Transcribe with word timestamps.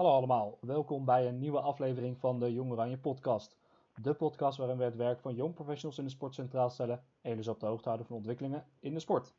Hallo 0.00 0.14
allemaal, 0.14 0.58
welkom 0.60 1.04
bij 1.04 1.28
een 1.28 1.38
nieuwe 1.38 1.60
aflevering 1.60 2.18
van 2.18 2.38
de 2.38 2.52
Jong 2.52 2.70
Oranje 2.70 2.98
podcast. 2.98 3.56
De 4.02 4.14
podcast 4.14 4.58
waarin 4.58 4.76
we 4.76 4.84
het 4.84 4.96
werk 4.96 5.20
van 5.20 5.34
jong 5.34 5.54
professionals 5.54 5.98
in 5.98 6.04
de 6.04 6.10
sport 6.10 6.34
centraal 6.34 6.70
stellen 6.70 7.04
en 7.20 7.36
dus 7.36 7.48
op 7.48 7.60
de 7.60 7.66
hoogte 7.66 7.84
houden 7.84 8.06
van 8.06 8.16
ontwikkelingen 8.16 8.64
in 8.78 8.94
de 8.94 9.00
sport. 9.00 9.34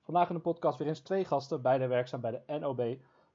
Vandaag 0.00 0.28
in 0.28 0.34
de 0.34 0.40
podcast 0.40 0.78
weer 0.78 0.88
eens 0.88 1.00
twee 1.00 1.24
gasten, 1.24 1.62
beide 1.62 1.86
werkzaam 1.86 2.20
bij 2.20 2.30
de 2.30 2.58
NOB, 2.58 2.76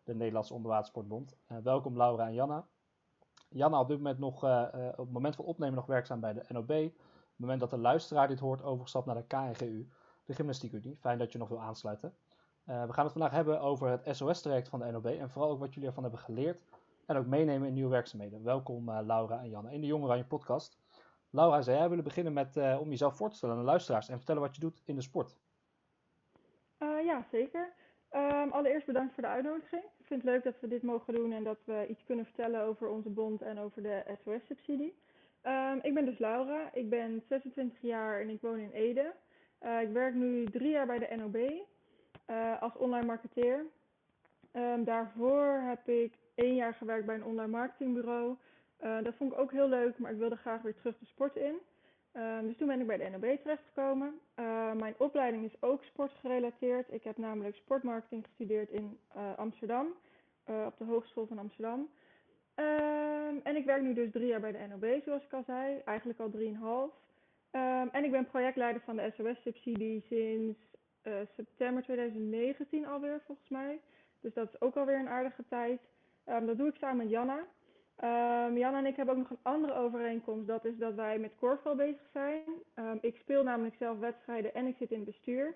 de 0.04 0.16
Nederlandse 0.16 0.54
Onderwatersportbond. 0.54 1.36
Uh, 1.52 1.58
welkom 1.58 1.98
Laura 1.98 2.28
en 2.28 2.34
Janna. 2.34 2.68
Janna 3.50 3.80
op 3.80 3.88
dit 3.88 3.98
moment 3.98 4.20
nog, 4.20 4.44
uh, 4.44 4.68
uh, 4.76 4.88
op 4.88 4.98
het 4.98 5.12
moment 5.12 5.36
van 5.36 5.46
opnemen 5.46 5.76
nog 5.76 5.86
werkzaam 5.86 6.20
bij 6.20 6.34
de 6.34 6.44
NOB. 6.48 6.72
Op 6.72 6.72
het 6.72 6.92
moment 7.36 7.60
dat 7.60 7.70
de 7.70 7.78
luisteraar 7.78 8.28
dit 8.28 8.40
hoort, 8.40 8.64
overgestapt 8.64 9.06
naar 9.06 9.16
de 9.16 9.28
KNGU, 9.28 9.90
de 10.26 10.34
Gymnastiekunie. 10.34 10.98
Fijn 11.00 11.18
dat 11.18 11.32
je 11.32 11.38
nog 11.38 11.50
wil 11.50 11.62
aansluiten. 11.62 12.14
Uh, 12.70 12.86
we 12.86 12.94
gaan 12.94 13.04
het 13.04 13.14
vandaag 13.14 13.32
hebben 13.32 13.62
over 13.62 13.90
het 13.90 14.16
SOS-traject 14.16 14.70
van 14.70 14.80
de 14.80 14.92
NOB 14.92 15.06
en 15.06 15.30
vooral 15.30 15.52
ook 15.52 15.60
wat 15.60 15.74
jullie 15.74 15.88
ervan 15.90 16.04
hebben 16.04 16.22
geleerd 16.22 16.64
en 17.06 17.18
ook 17.18 17.26
meenemen 17.26 17.68
in 17.68 17.74
nieuwe 17.74 17.90
werkzaamheden. 17.90 18.44
Welkom 18.44 18.90
uh, 18.90 19.00
Laura 19.04 19.40
en 19.40 19.50
Janne 19.50 19.74
in 19.74 19.82
de 19.82 19.88
Jong 19.88 20.04
Oranje 20.04 20.26
podcast. 20.26 20.80
Laura, 21.30 21.62
zou 21.62 21.78
jij 21.78 21.90
willen 21.90 22.04
beginnen 22.04 22.34
met 22.34 22.56
uh, 22.56 22.78
om 22.80 22.90
jezelf 22.90 23.16
voor 23.16 23.30
te 23.30 23.36
stellen 23.36 23.56
aan 23.56 23.62
de 23.62 23.68
luisteraars 23.68 24.10
en 24.10 24.18
vertellen 24.18 24.42
wat 24.42 24.56
je 24.56 24.62
doet 24.62 24.82
in 24.86 24.96
de 24.96 25.02
sport? 25.02 25.40
ja, 27.06 27.26
zeker. 27.32 27.74
Um, 28.12 28.52
allereerst 28.52 28.86
bedankt 28.86 29.14
voor 29.14 29.24
de 29.24 29.30
uitnodiging. 29.30 29.84
Ik 29.84 30.06
vind 30.06 30.22
het 30.22 30.32
leuk 30.32 30.44
dat 30.44 30.60
we 30.60 30.68
dit 30.68 30.84
mogen 30.84 31.14
doen 31.14 31.32
en 31.32 31.44
dat 31.44 31.60
we 31.66 31.86
iets 31.90 32.04
kunnen 32.04 32.26
vertellen 32.26 32.62
over 32.62 32.88
onze 32.88 33.10
bond 33.10 33.42
en 33.42 33.60
over 33.60 33.82
de 33.82 34.04
SOS-subsidie. 34.24 34.96
Um, 35.44 35.80
ik 35.82 35.94
ben 35.94 36.06
dus 36.06 36.20
Laura, 36.20 36.74
ik 36.74 36.90
ben 36.90 37.24
26 37.30 37.82
jaar 37.82 38.22
en 38.22 38.30
ik 38.30 38.42
woon 38.42 38.60
in 38.60 38.72
Ede. 38.72 39.14
ik 39.60 39.92
werk 39.94 40.14
nu 40.14 40.46
drie 40.46 40.70
jaar 40.70 40.86
bij 40.86 41.00
de 41.00 41.16
NOB 41.16 41.66
uh, 42.32 42.62
als 42.62 42.78
online 42.78 43.06
marketeer. 43.06 43.66
Um, 44.54 44.84
daarvoor 44.84 45.62
heb 45.64 45.88
ik 45.88 46.14
één 46.36 46.56
jaar 46.56 46.74
gewerkt 46.74 47.06
bij 47.06 47.16
een 47.16 47.24
online 47.24 47.52
marketingbureau. 47.52 48.36
Uh, 48.84 49.04
dat 49.04 49.16
vond 49.16 49.32
ik 49.32 49.40
ook 49.40 49.52
heel 49.52 49.68
leuk, 49.68 49.98
maar 49.98 50.12
ik 50.12 50.18
wilde 50.18 50.36
graag 50.36 50.62
weer 50.62 50.76
terug 50.76 50.98
de 50.98 51.06
sport 51.06 51.36
in. 51.36 51.56
Um, 52.14 52.48
dus 52.48 52.58
toen 52.58 52.68
ben 52.68 52.80
ik 52.80 52.88
bij 52.88 52.98
de 52.98 53.10
NOB 53.10 53.42
terechtgekomen. 53.42 54.20
Uh, 54.40 54.72
mijn 54.72 54.96
opleiding 54.98 55.46
is 55.46 55.62
ook 55.62 55.84
sportgerelateerd. 55.84 56.94
Ik 56.94 57.04
heb 57.04 57.18
namelijk 57.18 57.56
sportmarketing 57.56 58.26
gestudeerd 58.26 58.70
in 58.70 59.00
Amsterdam, 59.36 59.88
op 60.46 60.78
de 60.78 60.86
Hogeschool 60.86 61.28
van 61.28 61.38
Amsterdam. 61.38 61.90
Um, 62.56 63.40
en 63.44 63.56
ik 63.56 63.66
werk 63.66 63.82
nu 63.82 63.94
dus 63.94 64.12
drie 64.12 64.28
jaar 64.28 64.40
bij 64.40 64.52
de 64.52 64.68
NOB, 64.70 65.02
zoals 65.04 65.24
ik 65.24 65.34
al 65.34 65.44
zei, 65.46 65.82
eigenlijk 65.86 66.20
al 66.20 66.30
drieënhalf. 66.30 66.92
en 67.92 68.04
ik 68.04 68.12
ben 68.12 68.26
projectleider 68.26 68.82
van 68.82 68.96
de 68.96 69.12
SOS-subsidie 69.16 70.06
sinds 70.10 70.58
uh, 71.04 71.14
september 71.36 71.84
2019 71.84 72.86
alweer, 72.86 73.22
volgens 73.26 73.50
mij. 73.50 73.80
Dus 74.20 74.34
dat 74.34 74.48
is 74.54 74.62
ook 74.62 74.76
alweer 74.76 75.00
een 75.00 75.10
aardige 75.10 75.44
tijd. 75.50 75.82
Um, 76.28 76.46
dat 76.46 76.58
doe 76.58 76.68
ik 76.68 76.76
samen 76.76 76.98
met 76.98 77.10
Janna. 77.10 77.38
Um, 78.48 78.58
Janna 78.58 78.78
en 78.78 78.86
ik 78.86 78.96
hebben 78.96 79.16
ook 79.16 79.22
nog 79.22 79.30
een 79.30 79.52
andere 79.52 79.74
overeenkomst. 79.74 80.48
Dat 80.48 80.66
is 80.66 80.78
dat 80.78 80.96
wij 80.96 81.20
met 81.20 81.36
korfbal 81.40 81.76
bezig 81.76 82.10
zijn. 82.14 82.42
Um, 82.76 82.98
ik 83.02 83.16
speel 83.16 83.44
namelijk 83.44 83.76
zelf 83.76 84.00
wedstrijden 84.00 84.54
en 84.54 84.68
ik 84.68 84.76
zit 84.78 84.92
in 84.92 85.00
het 85.00 85.06
bestuur. 85.06 85.56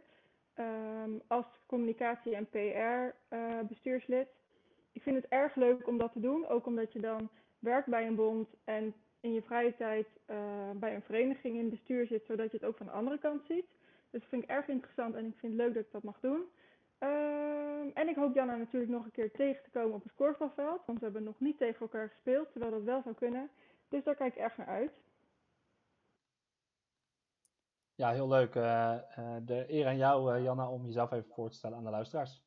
als 1.28 1.46
communicatie- 1.66 2.36
en 2.36 2.50
PR-bestuurslid. 2.50 4.28
Uh, 4.28 4.34
ik 4.92 5.02
vind 5.02 5.16
het 5.16 5.28
erg 5.30 5.56
leuk 5.56 5.88
om 5.88 5.98
dat 5.98 6.12
te 6.12 6.20
doen. 6.20 6.48
Ook 6.48 6.66
omdat 6.66 6.94
je 6.94 7.00
dan 7.00 7.30
werkt 7.60 7.88
bij 7.88 8.08
een 8.08 8.16
bond 8.16 8.48
en 8.64 8.94
in 9.20 9.34
je 9.34 9.42
vrije 9.42 9.76
tijd 9.76 10.08
uh, 10.30 10.38
bij 10.76 10.96
een 10.96 11.02
vereniging 11.02 11.58
in 11.58 11.70
bestuur 11.70 12.08
zit. 12.08 12.26
Zodat 12.26 12.52
je 12.52 12.58
het 12.58 12.66
ook 12.66 12.78
van 12.78 12.86
de 12.86 12.92
andere 12.92 13.18
kant 13.18 13.42
ziet. 13.48 13.66
Dus 14.16 14.24
dat 14.24 14.34
vind 14.34 14.44
ik 14.44 14.50
erg 14.50 14.68
interessant 14.68 15.16
en 15.16 15.26
ik 15.26 15.38
vind 15.38 15.54
het 15.54 15.62
leuk 15.62 15.74
dat 15.74 15.84
ik 15.84 15.92
dat 15.92 16.04
mag 16.04 16.20
doen. 16.20 16.46
Um, 17.00 17.92
en 17.94 18.08
ik 18.08 18.16
hoop 18.16 18.36
Janna 18.36 18.56
natuurlijk 18.56 18.92
nog 18.92 19.06
een 19.06 19.12
keer 19.12 19.32
tegen 19.32 19.64
te 19.64 19.70
komen 19.70 19.96
op 19.96 20.04
het 20.04 20.14
korfbalveld. 20.14 20.86
Want 20.86 21.00
we 21.00 21.06
hebben 21.06 21.24
nog 21.24 21.40
niet 21.40 21.58
tegen 21.58 21.80
elkaar 21.80 22.10
gespeeld, 22.10 22.52
terwijl 22.52 22.72
dat 22.72 22.84
wel 22.84 23.02
zou 23.02 23.16
kunnen. 23.16 23.50
Dus 23.90 24.04
daar 24.04 24.16
kijk 24.16 24.36
ik 24.36 24.42
erg 24.42 24.58
naar 24.58 24.68
uit. 24.68 24.92
Ja, 27.96 28.12
heel 28.12 28.28
leuk. 28.28 28.56
Uh, 28.56 28.98
uh, 29.20 29.36
de 29.42 29.66
eer 29.68 29.88
aan 29.88 29.98
jou, 29.98 30.36
uh, 30.36 30.44
Janna, 30.44 30.70
om 30.70 30.86
jezelf 30.86 31.12
even 31.12 31.34
voor 31.34 31.50
te 31.50 31.58
stellen 31.58 31.78
aan 31.78 31.84
de 31.84 31.90
luisteraars. 31.90 32.44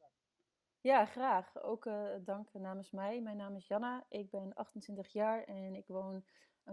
Ja, 0.81 1.05
graag. 1.05 1.63
Ook 1.63 1.89
dank 2.25 2.49
namens 2.53 2.91
mij. 2.91 3.21
Mijn 3.21 3.37
naam 3.37 3.57
is 3.57 3.67
Janna. 3.67 4.05
Ik 4.09 4.31
ben 4.31 4.55
28 4.55 5.13
jaar 5.13 5.45
en 5.45 5.75
ik 5.75 5.87
woon 5.87 6.25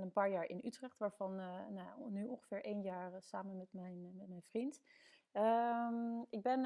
een 0.01 0.11
paar 0.11 0.29
jaar 0.29 0.45
in 0.45 0.61
Utrecht, 0.63 0.97
waarvan 0.97 1.39
uh, 1.39 1.67
nou, 1.67 2.11
nu 2.11 2.27
ongeveer 2.27 2.63
één 2.63 2.81
jaar 2.81 3.11
uh, 3.13 3.17
samen 3.19 3.57
met 3.57 3.73
mijn, 3.73 4.15
met 4.15 4.27
mijn 4.27 4.43
vriend. 4.43 4.81
Um, 5.33 6.25
ik 6.29 6.41
ben 6.41 6.65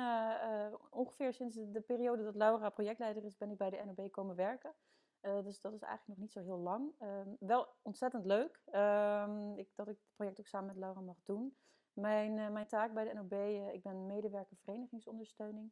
ongeveer 0.90 1.34
sinds 1.34 1.56
de, 1.56 1.72
de, 1.72 1.81
periode 1.81 2.23
dat 2.23 2.35
Laura 2.35 2.69
projectleider 2.69 3.23
is, 3.23 3.38
ben 3.38 3.51
ik 3.51 3.57
bij 3.57 3.69
de 3.69 3.84
NOB 3.85 4.12
komen 4.12 4.35
werken. 4.35 4.75
dus 5.22 5.62
dat 5.62 5.73
is 5.73 5.81
eigenlijk 5.81 6.07
nog 6.07 6.17
niet 6.17 6.31
zo 6.31 6.41
heel 6.41 6.57
lang. 6.57 6.94
Um, 7.00 7.35
wel 7.40 7.67
ontzettend 7.81 8.25
leuk 8.25 8.62
um, 8.72 9.57
ik, 9.57 9.69
dat 9.75 9.88
ik 9.88 9.97
het 9.97 10.16
project 10.16 10.40
ook 10.40 10.47
samen 10.47 10.67
met 10.67 10.78
Laura 10.78 11.01
mag 11.01 11.22
doen. 11.23 11.57
Mijn, 11.94 12.53
mijn 12.53 12.67
taak 12.67 12.94
bij 12.94 13.03
de 13.03 13.13
NOB, 13.13 13.34
ik 13.73 13.84
ben 13.84 14.06
medewerker 14.06 14.57
verenigingsondersteuning. 14.57 15.72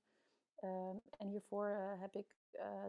en 1.18 1.28
hiervoor 1.28 1.68
heb 2.00 2.16
ik 2.16 2.36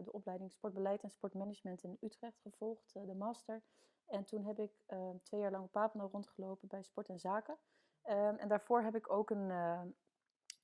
de 0.03 0.11
opleiding 0.11 0.51
Sportbeleid 0.51 1.03
en 1.03 1.09
Sportmanagement 1.09 1.83
in 1.83 1.97
Utrecht 2.01 2.39
gevolgd, 2.41 2.93
de 2.93 3.15
master. 3.15 3.63
En 4.09 4.23
toen 4.25 4.45
heb 4.45 4.59
ik 4.59 4.83
uh, 4.87 5.09
twee 5.23 5.41
jaar 5.41 5.51
lang 5.51 5.63
op 5.63 5.71
Papendal 5.71 6.09
rondgelopen 6.09 6.67
bij 6.67 6.83
Sport 6.83 7.09
en 7.09 7.19
Zaken. 7.19 7.57
Uh, 8.05 8.41
en 8.41 8.47
daarvoor 8.47 8.81
heb 8.81 8.95
ik 8.95 9.11
ook 9.11 9.29
een, 9.29 9.49
uh, 9.49 9.81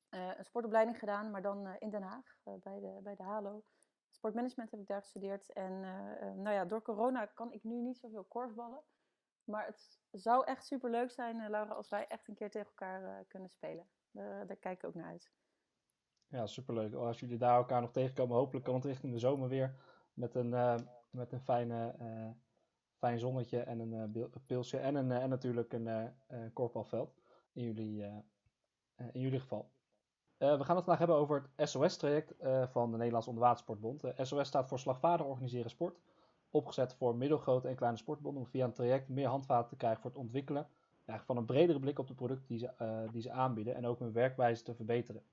een 0.09 0.45
sportopleiding 0.45 1.00
gedaan, 1.00 1.31
maar 1.31 1.41
dan 1.41 1.75
in 1.79 1.89
Den 1.89 2.01
Haag, 2.01 2.38
bij, 2.44 2.79
de, 2.79 3.00
bij 3.03 3.16
de 3.16 3.23
HALO. 3.23 3.63
Sportmanagement 4.09 4.72
heb 4.72 4.79
ik 4.79 4.88
daar 4.88 5.01
gestudeerd. 5.01 5.53
En 5.53 5.79
nou 6.41 6.50
ja, 6.50 6.66
door 6.66 6.81
corona 6.81 7.25
kan 7.25 7.51
ik 7.51 7.63
nu 7.63 7.81
niet 7.81 7.97
zoveel 7.97 8.23
korfballen. 8.23 8.84
Maar 9.44 9.66
het 9.66 10.00
zou 10.11 10.45
echt 10.45 10.66
super 10.66 10.89
leuk 10.89 11.11
zijn, 11.11 11.50
Laura, 11.50 11.73
als 11.73 11.89
wij 11.89 12.07
echt 12.07 12.28
een 12.28 12.35
keer 12.35 12.51
tegen 12.51 12.67
elkaar 12.67 13.25
kunnen 13.25 13.50
spelen. 13.50 13.88
daar 14.11 14.55
kijk 14.55 14.78
ik 14.78 14.85
ook 14.85 14.94
naar 14.94 15.05
uit. 15.05 15.31
Ja, 16.28 16.45
superleuk. 16.45 16.94
Als 16.94 17.19
jullie 17.19 17.38
daar 17.38 17.57
elkaar 17.57 17.81
nog 17.81 17.91
tegenkomen, 17.91 18.38
hopelijk 18.38 18.66
kan 18.66 18.75
het 18.75 18.85
richting 18.85 19.13
de 19.13 19.19
zomer 19.19 19.50
weer 19.50 19.75
met 20.13 20.35
een, 20.35 20.50
met 21.09 21.31
een 21.31 21.41
fijne 21.41 21.95
fijn 22.97 23.19
zonnetje 23.19 23.59
en 23.59 23.79
een 23.79 24.17
uh, 24.17 24.25
pilsje 24.45 24.78
en, 24.78 24.95
een, 24.95 25.09
uh, 25.09 25.23
en 25.23 25.29
natuurlijk 25.29 25.73
een 25.73 25.88
uh, 25.88 26.03
korfbalveld 26.53 27.13
in 27.53 27.63
jullie, 27.63 28.03
in 29.11 29.22
jullie 29.22 29.39
geval. 29.39 29.69
we 30.38 30.45
gaan 30.45 30.57
het 30.57 30.67
vandaag 30.67 30.97
hebben 30.97 31.16
over 31.16 31.50
het 31.55 31.69
SOS-traject 31.69 32.34
van 32.72 32.91
de 32.91 32.97
Nederlandse 32.97 33.29
Onderwatersportbond. 33.29 34.03
SOS 34.17 34.47
staat 34.47 34.67
voor 34.67 34.79
Slagvaardig 34.79 35.25
Organiseren 35.25 35.69
Sport, 35.69 36.00
opgezet 36.50 36.94
voor 36.94 37.16
middelgrote 37.16 37.67
en 37.67 37.75
kleine 37.75 37.97
sportbonden 37.97 38.41
om 38.41 38.47
via 38.47 38.66
een 38.66 38.73
traject 38.73 39.09
meer 39.09 39.28
handvaten 39.28 39.69
te 39.69 39.75
krijgen 39.75 40.01
voor 40.01 40.11
het 40.11 40.19
ontwikkelen 40.19 40.67
van 41.05 41.38
een 41.38 41.45
bredere 41.45 41.79
blik 41.79 42.00
op 42.00 42.07
de 42.07 42.13
producten 42.13 42.47
die 42.47 42.57
ze, 42.57 43.07
die 43.11 43.22
ze 43.22 43.31
aanbieden 43.31 43.75
en 43.75 43.85
ook 43.85 44.00
hun 44.00 44.11
werkwijze 44.11 44.63
te 44.63 44.75
verbeteren. 44.75 45.23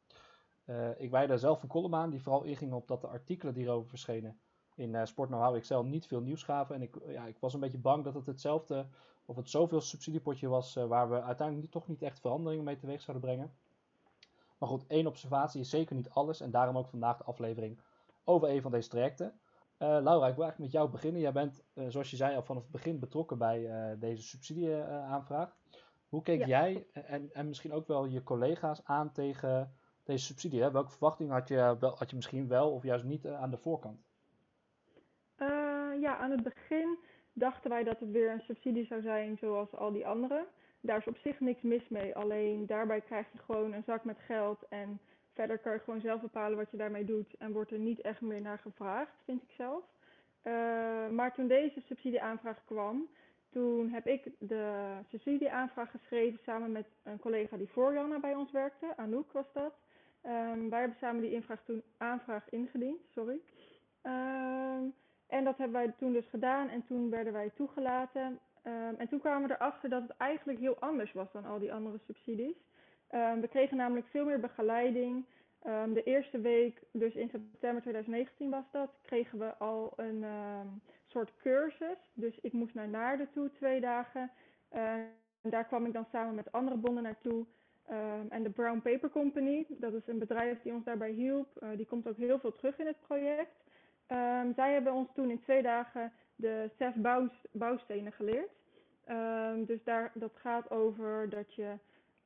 ik 0.96 1.10
wijde 1.10 1.38
zelf 1.38 1.62
een 1.62 1.68
column 1.68 1.94
aan 1.94 2.10
die 2.10 2.22
vooral 2.22 2.42
inging 2.42 2.72
op 2.72 2.88
dat 2.88 3.00
de 3.00 3.06
artikelen 3.06 3.54
die 3.54 3.64
erover 3.64 3.88
verschenen 3.88 4.40
in 4.74 4.94
uh, 4.94 5.04
Sport 5.04 5.30
Nou 5.30 5.60
niet 5.84 6.06
veel 6.06 6.20
nieuws 6.20 6.42
gaven. 6.42 6.74
En 6.74 6.82
ik, 6.82 6.96
ja, 7.06 7.24
ik 7.24 7.36
was 7.38 7.54
een 7.54 7.60
beetje 7.60 7.78
bang 7.78 8.04
dat 8.04 8.14
het 8.14 8.26
hetzelfde, 8.26 8.86
of 9.24 9.36
het 9.36 9.50
zoveel 9.50 9.80
subsidiepotje 9.80 10.48
was, 10.48 10.76
uh, 10.76 10.84
waar 10.84 11.10
we 11.10 11.22
uiteindelijk 11.22 11.70
toch 11.70 11.88
niet 11.88 12.02
echt 12.02 12.20
veranderingen 12.20 12.64
mee 12.64 12.76
teweeg 12.76 13.00
zouden 13.00 13.26
brengen. 13.26 13.52
Maar 14.58 14.68
goed, 14.68 14.86
één 14.86 15.06
observatie 15.06 15.60
is 15.60 15.70
zeker 15.70 15.96
niet 15.96 16.10
alles. 16.10 16.40
En 16.40 16.50
daarom 16.50 16.78
ook 16.78 16.88
vandaag 16.88 17.16
de 17.16 17.24
aflevering 17.24 17.78
over 18.24 18.48
een 18.48 18.62
van 18.62 18.70
deze 18.70 18.88
trajecten. 18.88 19.26
Uh, 19.78 19.88
Laura, 19.88 20.28
ik 20.28 20.34
wil 20.34 20.44
eigenlijk 20.44 20.58
met 20.58 20.72
jou 20.72 20.88
beginnen. 20.90 21.20
Jij 21.20 21.32
bent, 21.32 21.62
zoals 21.88 22.10
je 22.10 22.16
zei, 22.16 22.36
al 22.36 22.42
vanaf 22.42 22.62
het 22.62 22.72
begin 22.72 22.98
betrokken 22.98 23.38
bij 23.38 23.96
deze 23.98 24.22
subsidieaanvraag. 24.22 25.56
Hoe 26.08 26.22
keek 26.22 26.38
ja. 26.38 26.46
jij 26.46 26.86
en, 26.92 27.34
en 27.34 27.48
misschien 27.48 27.72
ook 27.72 27.86
wel 27.86 28.04
je 28.04 28.22
collega's 28.22 28.80
aan 28.84 29.12
tegen 29.12 29.74
deze 30.02 30.24
subsidie? 30.24 30.62
Hè? 30.62 30.70
Welke 30.70 30.90
verwachtingen 30.90 31.32
had 31.32 31.48
je, 31.48 31.76
wel, 31.80 31.96
had 31.96 32.10
je 32.10 32.16
misschien 32.16 32.48
wel 32.48 32.70
of 32.70 32.82
juist 32.82 33.04
niet 33.04 33.26
aan 33.26 33.50
de 33.50 33.56
voorkant? 33.56 34.00
Ja, 36.02 36.16
aan 36.16 36.30
het 36.30 36.42
begin 36.42 36.98
dachten 37.32 37.70
wij 37.70 37.84
dat 37.84 38.00
het 38.00 38.10
weer 38.10 38.30
een 38.30 38.40
subsidie 38.40 38.86
zou 38.86 39.02
zijn 39.02 39.36
zoals 39.40 39.74
al 39.74 39.92
die 39.92 40.06
andere. 40.06 40.46
Daar 40.80 40.98
is 40.98 41.06
op 41.06 41.16
zich 41.16 41.40
niks 41.40 41.62
mis 41.62 41.88
mee. 41.88 42.16
Alleen 42.16 42.66
daarbij 42.66 43.00
krijg 43.00 43.26
je 43.32 43.38
gewoon 43.38 43.72
een 43.72 43.82
zak 43.86 44.04
met 44.04 44.18
geld 44.18 44.58
en 44.68 45.00
verder 45.32 45.58
kan 45.58 45.72
je 45.72 45.78
gewoon 45.78 46.00
zelf 46.00 46.20
bepalen 46.20 46.56
wat 46.56 46.70
je 46.70 46.76
daarmee 46.76 47.04
doet 47.04 47.34
en 47.38 47.52
wordt 47.52 47.70
er 47.70 47.78
niet 47.78 48.00
echt 48.00 48.20
meer 48.20 48.40
naar 48.40 48.58
gevraagd, 48.58 49.12
vind 49.24 49.42
ik 49.42 49.50
zelf. 49.56 49.84
Uh, 50.44 51.08
maar 51.08 51.34
toen 51.34 51.46
deze 51.46 51.80
subsidieaanvraag 51.80 52.64
kwam, 52.64 53.08
toen 53.50 53.88
heb 53.88 54.06
ik 54.06 54.30
de 54.38 54.86
subsidieaanvraag 55.08 55.90
geschreven 55.90 56.38
samen 56.42 56.72
met 56.72 56.86
een 57.02 57.18
collega 57.18 57.56
die 57.56 57.68
voor 57.68 57.92
Janna 57.92 58.20
bij 58.20 58.34
ons 58.34 58.50
werkte, 58.50 58.96
Anouk 58.96 59.32
was 59.32 59.52
dat. 59.52 59.74
Um, 60.26 60.70
wij 60.70 60.78
hebben 60.78 60.98
samen 61.00 61.22
die 61.22 61.36
aanvraag, 61.36 61.62
toen, 61.64 61.82
aanvraag 61.96 62.50
ingediend, 62.50 63.00
sorry. 63.14 63.40
Um, 64.02 64.94
en 65.32 65.44
dat 65.44 65.58
hebben 65.58 65.82
wij 65.82 65.92
toen 65.98 66.12
dus 66.12 66.28
gedaan 66.28 66.68
en 66.68 66.84
toen 66.86 67.10
werden 67.10 67.32
wij 67.32 67.50
toegelaten. 67.54 68.38
Um, 68.66 68.94
en 68.98 69.08
toen 69.08 69.20
kwamen 69.20 69.48
we 69.48 69.54
erachter 69.54 69.88
dat 69.88 70.02
het 70.02 70.16
eigenlijk 70.16 70.58
heel 70.58 70.78
anders 70.78 71.12
was 71.12 71.32
dan 71.32 71.44
al 71.44 71.58
die 71.58 71.72
andere 71.72 71.98
subsidies. 72.06 72.56
Um, 73.10 73.40
we 73.40 73.48
kregen 73.48 73.76
namelijk 73.76 74.06
veel 74.06 74.24
meer 74.24 74.40
begeleiding. 74.40 75.24
Ehm, 75.62 75.92
de 75.92 76.02
eerste 76.02 76.40
week, 76.40 76.82
dus 76.92 77.14
in 77.14 77.28
september 77.28 77.82
2019 77.82 78.50
was 78.50 78.64
dat, 78.72 78.90
kregen 79.02 79.38
we 79.38 79.54
al 79.56 79.92
een 79.96 80.24
ehm, 80.24 80.66
soort 81.06 81.32
cursus. 81.36 82.10
Dus 82.14 82.38
ik 82.40 82.52
moest 82.52 82.74
naar 82.74 82.88
Naarden 82.88 83.28
toe 83.32 83.50
twee 83.52 83.80
dagen. 83.80 84.30
en 84.68 85.50
daar 85.50 85.66
kwam 85.66 85.86
ik 85.86 85.92
dan 85.92 86.06
samen 86.12 86.34
met 86.34 86.52
andere 86.52 86.76
bonden 86.76 87.02
naartoe. 87.02 87.46
Ehm, 87.86 88.26
en 88.28 88.42
de 88.42 88.50
Brown 88.50 88.80
Paper 88.80 89.10
Company, 89.10 89.66
dat 89.68 89.92
is 89.92 90.06
een 90.06 90.18
bedrijf 90.18 90.62
die 90.62 90.72
ons 90.72 90.84
daarbij 90.84 91.10
hielp. 91.10 91.48
Uh, 91.62 91.68
die 91.76 91.86
komt 91.86 92.08
ook 92.08 92.16
heel 92.16 92.38
veel 92.38 92.52
terug 92.52 92.78
in 92.78 92.86
het 92.86 93.00
project. 93.00 93.61
Um, 94.12 94.52
zij 94.54 94.72
hebben 94.72 94.92
ons 94.92 95.08
toen 95.14 95.30
in 95.30 95.40
twee 95.40 95.62
dagen 95.62 96.12
de 96.36 96.70
zes 96.78 96.94
bouw, 96.94 97.28
bouwstenen 97.52 98.12
geleerd. 98.12 98.50
Um, 99.10 99.64
dus 99.64 99.84
daar, 99.84 100.10
dat 100.14 100.32
gaat 100.34 100.70
over 100.70 101.28
dat 101.28 101.54
je 101.54 101.72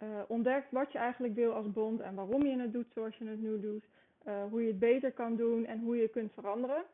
uh, 0.03 0.09
ontdekt 0.29 0.71
wat 0.71 0.93
je 0.93 0.99
eigenlijk 0.99 1.35
wil 1.35 1.53
als 1.53 1.73
bond 1.73 2.01
en 2.01 2.15
waarom 2.15 2.47
je 2.47 2.61
het 2.61 2.73
doet 2.73 2.87
zoals 2.95 3.17
je 3.17 3.29
het 3.29 3.41
nu 3.41 3.61
doet. 3.61 3.85
Uh, 4.27 4.45
hoe 4.51 4.61
je 4.61 4.69
het 4.69 4.79
beter 4.79 5.13
kan 5.13 5.37
doen 5.37 5.67
en 5.67 5.81
hoe 5.81 5.97
je 5.97 6.09
kunt 6.09 6.33
veranderen. 6.33 6.85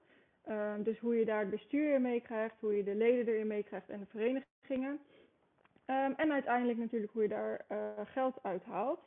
dus 0.83 0.99
hoe 0.99 1.15
je 1.15 1.25
daar 1.25 1.41
het 1.41 1.51
bestuur 1.51 1.95
in 1.95 2.03
meekrijgt, 2.03 2.61
hoe 2.61 2.77
je 2.77 2.85
de 2.85 2.95
leden 2.95 3.35
erin 3.35 3.47
meekrijgt 3.47 3.89
en 3.89 4.01
de 4.01 4.07
verenigingen. 4.07 5.01
En 6.17 6.33
uiteindelijk 6.33 6.79
natuurlijk 6.79 7.13
hoe 7.13 7.23
je 7.23 7.29
daar 7.29 7.65
uh, 7.73 7.79
geld 8.05 8.39
uithaalt. 8.43 9.01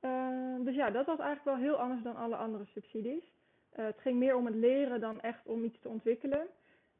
Uh, 0.00 0.64
dus 0.64 0.74
ja, 0.74 0.90
dat 0.90 1.06
was 1.06 1.18
eigenlijk 1.18 1.56
wel 1.56 1.68
heel 1.68 1.80
anders 1.80 2.02
dan 2.02 2.16
alle 2.16 2.36
andere 2.36 2.64
subsidies. 2.64 3.24
Uh, 3.78 3.84
het 3.84 3.98
ging 3.98 4.18
meer 4.18 4.36
om 4.36 4.46
het 4.46 4.54
leren 4.54 5.00
dan 5.00 5.20
echt 5.20 5.46
om 5.46 5.64
iets 5.64 5.80
te 5.80 5.88
ontwikkelen. 5.88 6.46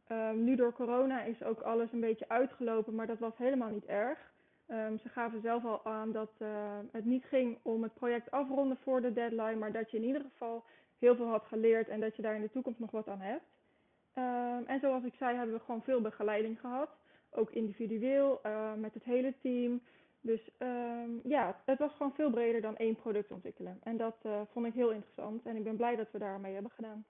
Um, 0.09 0.45
nu 0.45 0.57
door 0.57 0.73
corona 0.73 1.23
is 1.23 1.43
ook 1.43 1.61
alles 1.61 1.93
een 1.93 2.01
beetje 2.01 2.29
uitgelopen, 2.29 2.95
maar 2.95 3.07
dat 3.07 3.19
was 3.19 3.37
helemaal 3.37 3.71
niet 3.71 3.87
erg. 3.87 4.33
Um, 4.69 4.99
ze 4.99 5.09
gaven 5.09 5.41
zelf 5.41 5.65
al 5.65 5.85
aan 5.85 6.13
dat 6.13 6.31
uh, 6.39 6.49
het 6.93 7.05
niet 7.05 7.25
ging 7.25 7.59
om 7.63 7.83
het 7.83 7.95
project 7.95 8.31
afronden 8.31 8.77
voor 8.77 9.01
de 9.01 9.13
deadline, 9.13 9.57
maar 9.57 9.73
dat 9.73 9.91
je 9.91 9.97
in 9.97 10.05
ieder 10.05 10.23
geval 10.23 10.65
heel 10.99 11.17
veel 11.17 11.29
had 11.29 11.45
geleerd 11.45 11.89
en 11.89 12.01
dat 12.01 12.17
je 12.17 12.23
daar 12.23 12.35
in 12.35 12.41
de 12.41 12.51
toekomst 12.51 12.79
nog 12.79 12.91
wat 12.91 13.09
aan 13.09 13.21
hebt. 13.21 13.45
Um, 14.19 14.67
en 14.67 14.81
zoals 14.81 15.05
ik 15.05 15.15
zei, 15.15 15.37
hebben 15.37 15.55
we 15.55 15.65
gewoon 15.65 15.83
veel 15.83 16.01
begeleiding 16.01 16.61
gehad 16.61 16.91
ook 17.31 17.51
individueel, 17.51 18.41
uh, 18.47 18.75
met 18.75 18.95
het 18.95 19.05
hele 19.05 19.35
team. 19.43 19.81
Dus 20.25 20.51
um, 20.59 21.21
ja, 21.25 21.63
het 21.65 21.79
was 21.79 21.93
gewoon 21.93 22.15
veel 22.15 22.31
breder 22.31 22.61
dan 22.61 22.77
één 22.77 22.97
product 22.97 23.31
ontwikkelen. 23.31 23.79
En 23.83 23.97
dat 23.97 24.17
uh, 24.23 24.41
vond 24.53 24.67
ik 24.67 24.75
heel 24.75 24.91
interessant 24.91 25.47
en 25.47 25.57
ik 25.57 25.65
ben 25.65 25.77
blij 25.77 25.97
dat 25.97 26.11
we 26.11 26.19
daarmee 26.19 26.53
hebben 26.53 26.71
gedaan. 26.71 27.07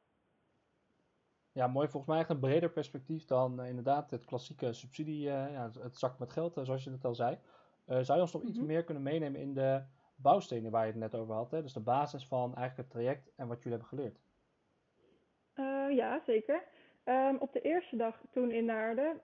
Ja, 1.52 1.66
mooi. 1.66 1.88
Volgens 1.88 2.12
mij 2.12 2.20
echt 2.20 2.30
een 2.30 2.40
breder 2.40 2.70
perspectief 2.70 3.24
dan 3.24 3.60
uh, 3.60 3.68
inderdaad 3.68 4.10
het 4.10 4.24
klassieke 4.24 4.72
subsidie, 4.72 5.20
ja, 5.20 5.70
het 5.80 5.98
zak 5.98 6.18
met 6.18 6.30
geld, 6.30 6.60
zoals 6.62 6.84
je 6.84 6.90
het 6.90 7.04
al 7.04 7.14
zei. 7.14 7.38
zou 7.86 8.14
je 8.14 8.20
ons 8.20 8.32
nog 8.32 8.42
mm 8.42 8.48
-hmm. 8.48 8.56
iets 8.56 8.66
meer 8.66 8.84
kunnen 8.84 9.02
meenemen 9.02 9.40
in 9.40 9.54
de 9.54 9.82
bouwstenen 10.16 10.70
waar 10.70 10.86
je 10.86 10.90
het 10.90 11.00
net 11.00 11.14
over 11.14 11.34
had? 11.34 11.50
Hè? 11.50 11.62
Dus 11.62 11.72
de 11.72 11.80
basis 11.80 12.26
van 12.26 12.54
eigenlijk 12.54 12.76
het 12.76 12.90
traject 12.90 13.30
en 13.36 13.48
wat 13.48 13.62
jullie 13.62 13.78
hebben 13.78 13.88
geleerd. 13.88 14.20
ja, 15.96 16.20
zeker. 16.26 16.64
Um, 17.04 17.36
op 17.38 17.52
de 17.52 17.60
eerste 17.60 17.96
dag 17.96 18.20
toen 18.30 18.50
in 18.50 18.64
Naarden 18.64 19.20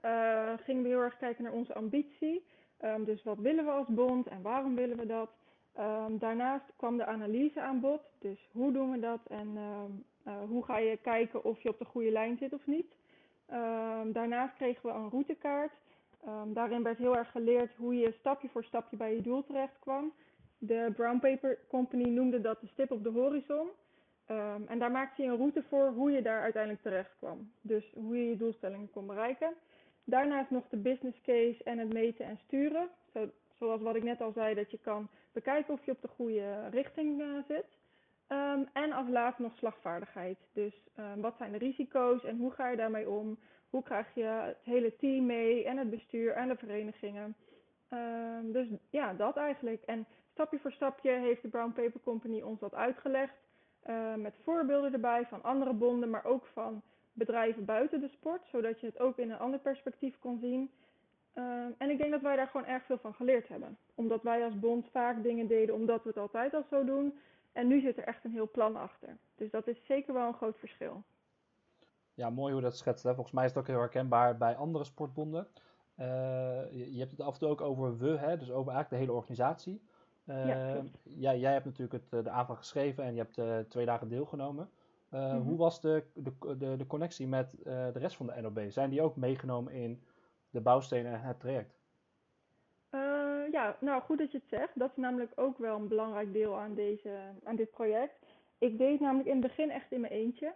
gingen 0.60 0.82
we 0.82 0.88
heel 0.88 1.00
erg 1.00 1.16
kijken 1.16 1.44
naar 1.44 1.52
onze 1.52 1.74
ambitie. 1.74 2.46
Um, 2.84 3.04
dus 3.04 3.22
wat 3.22 3.38
willen 3.38 3.64
we 3.64 3.70
als 3.70 3.88
bond 3.88 4.26
en 4.26 4.42
waarom 4.42 4.74
willen 4.74 4.96
we 4.96 5.06
dat? 5.06 5.30
Um, 5.78 6.18
daarnaast 6.18 6.64
kwam 6.76 6.96
de 6.96 7.06
analyse 7.06 7.60
aan 7.60 7.80
bod. 7.80 8.00
Dus 8.18 8.48
hoe 8.52 8.72
doen 8.72 8.90
we 8.90 8.98
dat 8.98 9.20
en 9.28 9.48
uh, 10.26 10.32
hoe 10.48 10.64
ga 10.64 10.78
je 10.78 10.96
kijken 10.96 11.44
of 11.44 11.60
je 11.60 11.68
op 11.68 11.78
de 11.78 11.84
goede 11.84 12.10
lijn 12.10 12.36
zit 12.36 12.52
of 12.52 12.66
niet? 12.66 12.98
daarnaast 14.12 14.54
kregen 14.54 14.82
we 14.82 14.94
een 14.94 15.10
routekaart. 15.10 15.72
daarin 16.46 16.82
werd 16.82 16.98
heel 16.98 17.16
erg 17.16 17.30
geleerd 17.30 17.76
hoe 17.76 17.94
je 17.94 18.14
stapje 18.18 18.48
voor 18.48 18.64
stapje 18.64 18.96
bij 18.96 19.14
je 19.14 19.22
doel 19.22 19.44
terecht 19.44 19.78
kwam. 19.78 20.12
De 20.58 20.92
Brown 20.96 21.18
Paper 21.18 21.58
Company 21.68 22.08
noemde 22.08 22.40
dat 22.40 22.60
de 22.60 22.66
stip 22.66 22.90
op 22.90 23.02
de 23.02 23.10
horizon. 23.10 23.68
En 24.66 24.78
daar 24.78 24.90
maakte 24.90 25.22
hij 25.22 25.30
een 25.30 25.36
route 25.36 25.62
voor 25.62 25.88
hoe 25.88 26.10
je 26.10 26.22
daar 26.22 26.42
uiteindelijk 26.42 26.82
terecht 26.82 27.16
kwam. 27.18 27.52
Dus 27.60 27.92
hoe 27.94 28.16
je 28.16 28.28
je 28.28 28.36
doelstellingen 28.36 28.90
kon 28.90 29.06
bereiken. 29.06 29.54
Daarnaast 30.10 30.50
nog 30.50 30.68
de 30.68 30.76
business 30.76 31.20
case 31.20 31.64
en 31.64 31.78
het 31.78 31.92
meten 31.92 32.24
en 32.24 32.38
sturen. 32.46 32.88
Zo, 33.12 33.30
zoals 33.58 33.82
wat 33.82 33.94
ik 33.94 34.02
net 34.02 34.20
al 34.20 34.32
zei, 34.32 34.54
dat 34.54 34.70
je 34.70 34.78
kan 34.78 35.08
bekijken 35.32 35.74
of 35.74 35.84
je 35.84 35.90
op 35.90 36.02
de 36.02 36.08
goede 36.08 36.68
richting 36.68 37.20
uh, 37.20 37.26
zit. 37.48 37.66
Um, 38.28 38.68
en 38.72 38.92
als 38.92 39.08
laatste 39.08 39.42
nog 39.42 39.56
slagvaardigheid. 39.56 40.38
Dus 40.52 40.74
um, 40.98 41.20
wat 41.20 41.36
zijn 41.36 41.52
de 41.52 41.58
risico's 41.58 42.24
en 42.24 42.36
hoe 42.36 42.50
ga 42.50 42.68
je 42.68 42.76
daarmee 42.76 43.10
om? 43.10 43.38
Hoe 43.70 43.82
krijg 43.82 44.14
je 44.14 44.22
het 44.22 44.58
hele 44.64 44.96
team 44.96 45.26
mee 45.26 45.64
en 45.64 45.76
het 45.76 45.90
bestuur 45.90 46.32
en 46.32 46.48
de 46.48 46.56
verenigingen? 46.56 47.36
dus 48.42 48.68
ja, 48.90 49.12
dat 49.14 49.36
eigenlijk. 49.36 49.82
En 49.82 50.06
stapje 50.32 50.58
voor 50.58 50.72
stapje 50.72 51.10
heeft 51.10 51.42
de 51.42 51.48
Brown 51.48 51.72
Paper 51.72 52.00
Company 52.04 52.40
ons 52.40 52.60
dat 52.60 52.74
uitgelegd. 52.74 53.34
Met 54.16 54.34
voorbeelden 54.42 54.92
erbij 54.92 55.26
van 55.26 55.42
andere 55.42 55.72
bonden, 55.72 56.10
maar 56.10 56.24
ook 56.24 56.46
van 56.46 56.82
bedrijven 57.20 57.64
buiten 57.64 58.00
de 58.00 58.08
sport, 58.08 58.46
zodat 58.46 58.80
je 58.80 58.86
het 58.86 58.98
ook 58.98 59.18
in 59.18 59.30
een 59.30 59.38
ander 59.38 59.60
perspectief 59.60 60.18
kon 60.18 60.38
zien. 60.38 60.70
Uh, 61.34 61.64
en 61.78 61.90
ik 61.90 61.98
denk 61.98 62.10
dat 62.10 62.20
wij 62.20 62.36
daar 62.36 62.46
gewoon 62.46 62.66
erg 62.66 62.84
veel 62.84 62.98
van 62.98 63.14
geleerd 63.14 63.48
hebben. 63.48 63.76
Omdat 63.94 64.22
wij 64.22 64.44
als 64.44 64.58
bond 64.58 64.88
vaak 64.90 65.22
dingen 65.22 65.46
deden 65.46 65.74
omdat 65.74 66.02
we 66.02 66.08
het 66.08 66.18
altijd 66.18 66.54
al 66.54 66.64
zo 66.70 66.84
doen. 66.84 67.18
En 67.52 67.66
nu 67.66 67.80
zit 67.80 67.96
er 67.96 68.04
echt 68.04 68.24
een 68.24 68.32
heel 68.32 68.50
plan 68.50 68.76
achter. 68.76 69.16
Dus 69.34 69.50
dat 69.50 69.66
is 69.66 69.86
zeker 69.86 70.14
wel 70.14 70.26
een 70.26 70.34
groot 70.34 70.58
verschil. 70.58 71.02
Ja, 72.14 72.30
mooi 72.30 72.52
hoe 72.52 72.62
dat 72.62 72.76
schetst. 72.76 73.04
Hè? 73.04 73.14
Volgens 73.14 73.34
mij 73.34 73.44
is 73.44 73.50
het 73.50 73.58
ook 73.58 73.66
heel 73.66 73.78
herkenbaar 73.78 74.36
bij 74.36 74.56
andere 74.56 74.84
sportbonden. 74.84 75.46
Uh, 75.96 76.06
je, 76.70 76.92
je, 76.92 76.98
hebt 76.98 77.10
het 77.10 77.20
af 77.20 77.32
en 77.32 77.38
toe 77.38 77.48
ook 77.48 77.60
over 77.60 77.98
we, 77.98 78.18
hè? 78.18 78.36
dus 78.36 78.50
over 78.50 78.72
eigenlijk 78.72 78.90
de 78.90 78.96
hele 78.96 79.12
organisatie. 79.12 79.82
Uh, 80.24 80.46
ja, 80.46 80.82
ja, 81.02 81.34
jij 81.34 81.52
hebt 81.52 81.64
natuurlijk 81.64 81.92
het, 81.92 82.24
de 82.24 82.30
aanvraag 82.30 82.58
geschreven 82.58 83.04
en 83.04 83.14
je 83.14 83.18
hebt 83.18 83.38
uh, 83.38 83.58
twee 83.58 83.86
dagen 83.86 84.08
deelgenomen. 84.08 84.70
Uh, 85.14 85.20
mm-hmm. 85.20 85.40
Hoe 85.40 85.56
was 85.56 85.80
de, 85.80 86.04
de, 86.14 86.56
de, 86.58 86.76
de 86.76 86.86
connectie 86.86 87.26
met 87.26 87.50
de 87.62 87.98
rest 87.98 88.16
van 88.16 88.26
de 88.26 88.40
NOB? 88.40 88.60
Zijn 88.68 88.90
die 88.90 89.02
ook 89.02 89.16
meegenomen 89.16 89.72
in 89.72 90.02
de 90.50 90.60
bouwstenen 90.60 91.12
en 91.12 91.20
het 91.20 91.40
traject? 91.40 91.78
ja, 93.52 93.76
nou 93.80 94.02
goed 94.02 94.18
dat 94.18 94.32
je 94.32 94.38
het 94.38 94.48
zegt. 94.48 94.78
Dat 94.78 94.90
is 94.90 94.96
namelijk 94.96 95.32
ook 95.34 95.58
wel 95.58 95.76
een 95.76 95.88
belangrijk 95.88 96.32
deel 96.32 96.58
aan, 96.58 96.74
deze, 96.74 97.18
aan 97.44 97.56
dit 97.56 97.70
project. 97.70 98.26
Ik 98.58 98.78
deed 98.78 99.00
namelijk 99.00 99.28
in 99.28 99.36
het 99.36 99.46
begin 99.46 99.70
echt 99.70 99.92
in 99.92 100.00
mijn 100.00 100.12
eentje. 100.12 100.52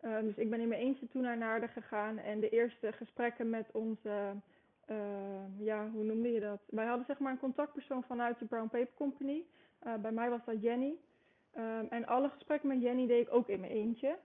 dus 0.00 0.36
ik 0.36 0.50
ben 0.50 0.60
in 0.60 0.68
mijn 0.68 0.80
eentje 0.80 1.08
toen 1.08 1.22
naar 1.22 1.38
Naarden 1.38 1.68
gegaan 1.68 2.18
en 2.18 2.40
de 2.40 2.48
eerste 2.48 2.92
gesprekken 2.92 3.50
met 3.50 3.68
onze 3.72 4.34
ja, 5.58 5.90
hoe 5.90 6.04
noemde 6.04 6.32
je 6.32 6.40
dat? 6.40 6.60
Wij 6.66 6.86
hadden 6.86 7.06
zeg 7.06 7.18
maar 7.18 7.32
een 7.32 7.38
contactpersoon 7.38 8.02
vanuit 8.02 8.38
de 8.38 8.44
Brown 8.44 8.68
Paper 8.68 8.94
Company. 8.94 9.44
Bij 10.00 10.12
mij 10.12 10.30
was 10.30 10.44
dat 10.44 10.62
Jenny. 10.62 10.94
Um, 11.58 11.86
en 11.90 12.06
alle 12.06 12.28
gesprekken 12.28 12.68
met 12.68 12.82
Jenny 12.82 13.06
deed 13.06 13.26
ik 13.26 13.34
ook 13.34 13.48
in 13.48 13.60
mijn 13.60 13.72
eentje. 13.72 14.16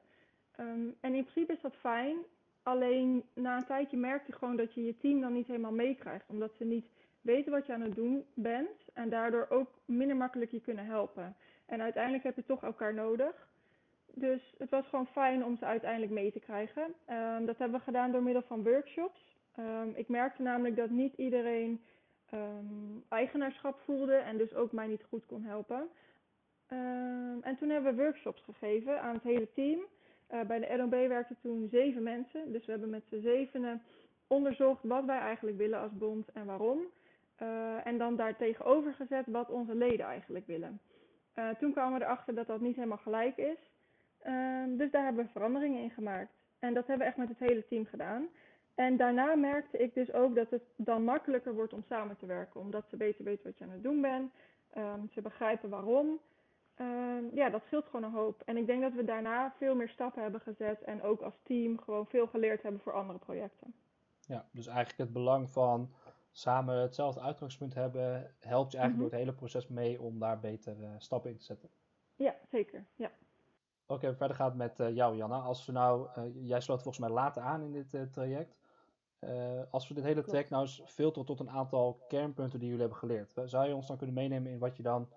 Um, 0.59 0.95
en 1.01 1.13
in 1.13 1.23
principe 1.23 1.53
is 1.53 1.61
dat 1.61 1.75
fijn. 1.75 2.17
Alleen 2.63 3.23
na 3.33 3.57
een 3.57 3.65
tijdje 3.65 3.97
merk 3.97 4.27
je 4.27 4.33
gewoon 4.33 4.55
dat 4.55 4.73
je 4.73 4.83
je 4.83 4.97
team 4.97 5.21
dan 5.21 5.33
niet 5.33 5.47
helemaal 5.47 5.71
meekrijgt. 5.71 6.29
Omdat 6.29 6.51
ze 6.57 6.63
niet 6.65 6.87
weten 7.21 7.51
wat 7.51 7.65
je 7.65 7.73
aan 7.73 7.81
het 7.81 7.95
doen 7.95 8.25
bent. 8.33 8.89
En 8.93 9.09
daardoor 9.09 9.47
ook 9.49 9.69
minder 9.85 10.15
makkelijk 10.15 10.51
je 10.51 10.61
kunnen 10.61 10.85
helpen. 10.85 11.35
En 11.65 11.81
uiteindelijk 11.81 12.23
heb 12.23 12.35
je 12.35 12.45
toch 12.45 12.63
elkaar 12.63 12.93
nodig. 12.93 13.47
Dus 14.13 14.53
het 14.57 14.69
was 14.69 14.87
gewoon 14.87 15.07
fijn 15.07 15.45
om 15.45 15.57
ze 15.57 15.65
uiteindelijk 15.65 16.11
mee 16.11 16.31
te 16.31 16.39
krijgen. 16.39 16.83
Um, 17.09 17.45
dat 17.45 17.57
hebben 17.57 17.77
we 17.77 17.83
gedaan 17.83 18.11
door 18.11 18.23
middel 18.23 18.43
van 18.43 18.63
workshops. 18.63 19.35
Ik 19.93 20.07
merkte 20.07 20.41
namelijk 20.41 20.75
dat 20.75 20.89
niet 20.89 21.13
iedereen 21.13 21.81
eigenaarschap 23.09 23.79
voelde 23.79 24.15
en 24.15 24.37
dus 24.37 24.53
ook 24.53 24.71
mij 24.71 24.87
niet 24.87 25.03
goed 25.09 25.25
kon 25.25 25.43
helpen. 25.43 25.89
Um, 26.71 27.43
en 27.43 27.57
toen 27.57 27.69
hebben 27.69 27.95
we 27.95 28.01
workshops 28.01 28.41
gegeven 28.41 29.01
aan 29.01 29.13
het 29.13 29.23
hele 29.23 29.47
team. 29.53 29.79
Uh, 30.33 30.41
bij 30.41 30.59
de 30.59 30.77
LOB 30.77 30.91
werkten 30.91 31.37
toen 31.41 31.67
zeven 31.71 32.03
mensen. 32.03 32.51
Dus 32.51 32.65
we 32.65 32.71
hebben 32.71 32.89
met 32.89 33.03
z'n 33.09 33.21
zevenen 33.21 33.81
onderzocht 34.27 34.83
wat 34.83 35.05
wij 35.05 35.19
eigenlijk 35.19 35.57
willen 35.57 35.79
als 35.79 35.91
bond 35.91 36.31
en 36.33 36.45
waarom. 36.45 36.79
Uh, 37.41 37.87
en 37.87 37.97
dan 37.97 38.15
daar 38.15 38.37
tegenover 38.37 38.93
gezet 38.93 39.25
wat 39.27 39.49
onze 39.49 39.75
leden 39.75 40.05
eigenlijk 40.05 40.47
willen. 40.47 40.79
Uh, 41.35 41.49
toen 41.49 41.71
kwamen 41.71 41.99
we 41.99 42.05
erachter 42.05 42.35
dat 42.35 42.47
dat 42.47 42.61
niet 42.61 42.75
helemaal 42.75 42.97
gelijk 42.97 43.37
is. 43.37 43.71
dus 44.67 44.91
daar 44.91 45.03
hebben 45.03 45.25
we 45.25 45.31
veranderingen 45.31 45.81
in 45.81 45.91
gemaakt. 45.91 46.33
En 46.59 46.73
dat 46.73 46.87
hebben 46.87 47.05
we 47.05 47.11
echt 47.11 47.17
met 47.17 47.29
het 47.29 47.49
hele 47.49 47.67
team 47.67 47.85
gedaan. 47.85 48.27
En 48.75 48.97
daarna 48.97 49.35
merkte 49.35 49.77
ik 49.77 49.93
dus 49.93 50.13
ook 50.13 50.35
dat 50.35 50.49
het 50.49 50.63
dan 50.75 51.03
makkelijker 51.03 51.53
wordt 51.53 51.73
om 51.73 51.83
samen 51.89 52.17
te 52.17 52.25
werken. 52.25 52.59
Omdat 52.59 52.85
ze 52.89 52.97
beter 52.97 53.23
weten 53.23 53.43
wat 53.43 53.57
je 53.57 53.63
aan 53.63 53.71
het 53.71 53.83
doen 53.83 54.01
bent. 54.01 54.31
Um, 54.77 55.09
ze 55.11 55.21
begrijpen 55.21 55.69
waarom. 55.69 56.19
Um, 56.79 57.29
ja, 57.33 57.49
dat 57.49 57.63
scheelt 57.65 57.85
gewoon 57.85 58.03
een 58.03 58.11
hoop. 58.11 58.41
En 58.45 58.57
ik 58.57 58.65
denk 58.65 58.81
dat 58.81 58.93
we 58.93 59.03
daarna 59.03 59.53
veel 59.57 59.75
meer 59.75 59.89
stappen 59.89 60.21
hebben 60.21 60.41
gezet. 60.41 60.81
En 60.83 61.01
ook 61.01 61.21
als 61.21 61.39
team 61.43 61.79
gewoon 61.79 62.07
veel 62.07 62.27
geleerd 62.27 62.61
hebben 62.61 62.81
voor 62.81 62.93
andere 62.93 63.19
projecten. 63.19 63.73
Ja, 64.19 64.45
dus 64.51 64.67
eigenlijk 64.67 64.97
het 64.97 65.13
belang 65.13 65.49
van 65.49 65.93
samen 66.31 66.81
hetzelfde 66.81 67.21
uitgangspunt 67.21 67.73
hebben... 67.73 68.35
helpt 68.39 68.71
je 68.71 68.77
eigenlijk 68.77 68.79
mm-hmm. 68.79 68.99
door 68.99 69.09
het 69.09 69.19
hele 69.19 69.33
proces 69.33 69.67
mee 69.67 70.01
om 70.01 70.19
daar 70.19 70.39
beter 70.39 70.77
uh, 70.79 70.89
stappen 70.97 71.29
in 71.29 71.37
te 71.37 71.43
zetten. 71.43 71.69
Ja, 72.15 72.35
zeker. 72.49 72.85
Ja. 72.95 73.11
Oké, 73.85 73.93
okay, 73.93 74.15
verder 74.15 74.35
gaat 74.35 74.55
met 74.55 74.79
uh, 74.79 74.95
jou, 74.95 75.15
Janna. 75.15 75.39
Als 75.39 75.65
we 75.65 75.71
nou, 75.71 76.07
uh, 76.17 76.23
jij 76.47 76.61
sloot 76.61 76.81
volgens 76.81 77.05
mij 77.05 77.13
later 77.13 77.41
aan 77.41 77.61
in 77.61 77.71
dit 77.71 78.13
traject. 78.13 78.57
Als 79.69 79.87
we 79.87 79.93
dit 79.93 80.03
hele 80.03 80.23
traject 80.23 80.49
nou 80.49 80.61
eens 80.61 80.81
filteren 80.85 81.25
tot 81.25 81.39
een 81.39 81.49
aantal 81.49 82.05
kernpunten 82.07 82.59
die 82.59 82.67
jullie 82.67 82.83
hebben 82.83 82.99
geleerd, 82.99 83.33
zou 83.45 83.67
je 83.67 83.75
ons 83.75 83.87
dan 83.87 83.97
kunnen 83.97 84.15
meenemen 84.15 84.51
in 84.51 84.59
wat 84.59 84.77
je 84.77 84.83
dan 84.83 85.09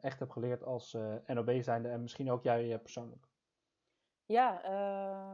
echt 0.00 0.18
hebt 0.18 0.32
geleerd 0.32 0.64
als 0.64 0.96
NOB 1.26 1.62
zijnde 1.62 1.88
en 1.88 2.00
misschien 2.00 2.30
ook 2.30 2.42
jij 2.42 2.78
persoonlijk? 2.78 3.26
Ja, 4.26 4.60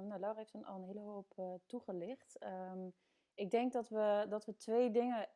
nou, 0.01 0.21
Laura 0.21 0.39
heeft 0.39 0.53
dan 0.53 0.65
al 0.65 0.77
een 0.77 0.85
hele 0.85 1.01
hoop 1.01 1.61
toegelicht. 1.67 2.39
Ehm, 2.39 2.89
ik 3.35 3.51
denk 3.51 3.73
dat 3.73 3.89
we, 3.89 4.27
dat 4.29 4.45
we 4.45 4.57
twee 4.57 4.91
dingen 4.91 5.29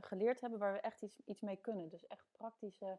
geleerd 0.00 0.40
hebben 0.40 0.58
waar 0.58 0.72
we 0.72 0.80
echt 0.80 1.02
iets, 1.02 1.20
iets 1.24 1.40
mee 1.40 1.56
kunnen. 1.56 1.88
Dus 1.88 2.06
echt 2.06 2.26
praktische 2.32 2.98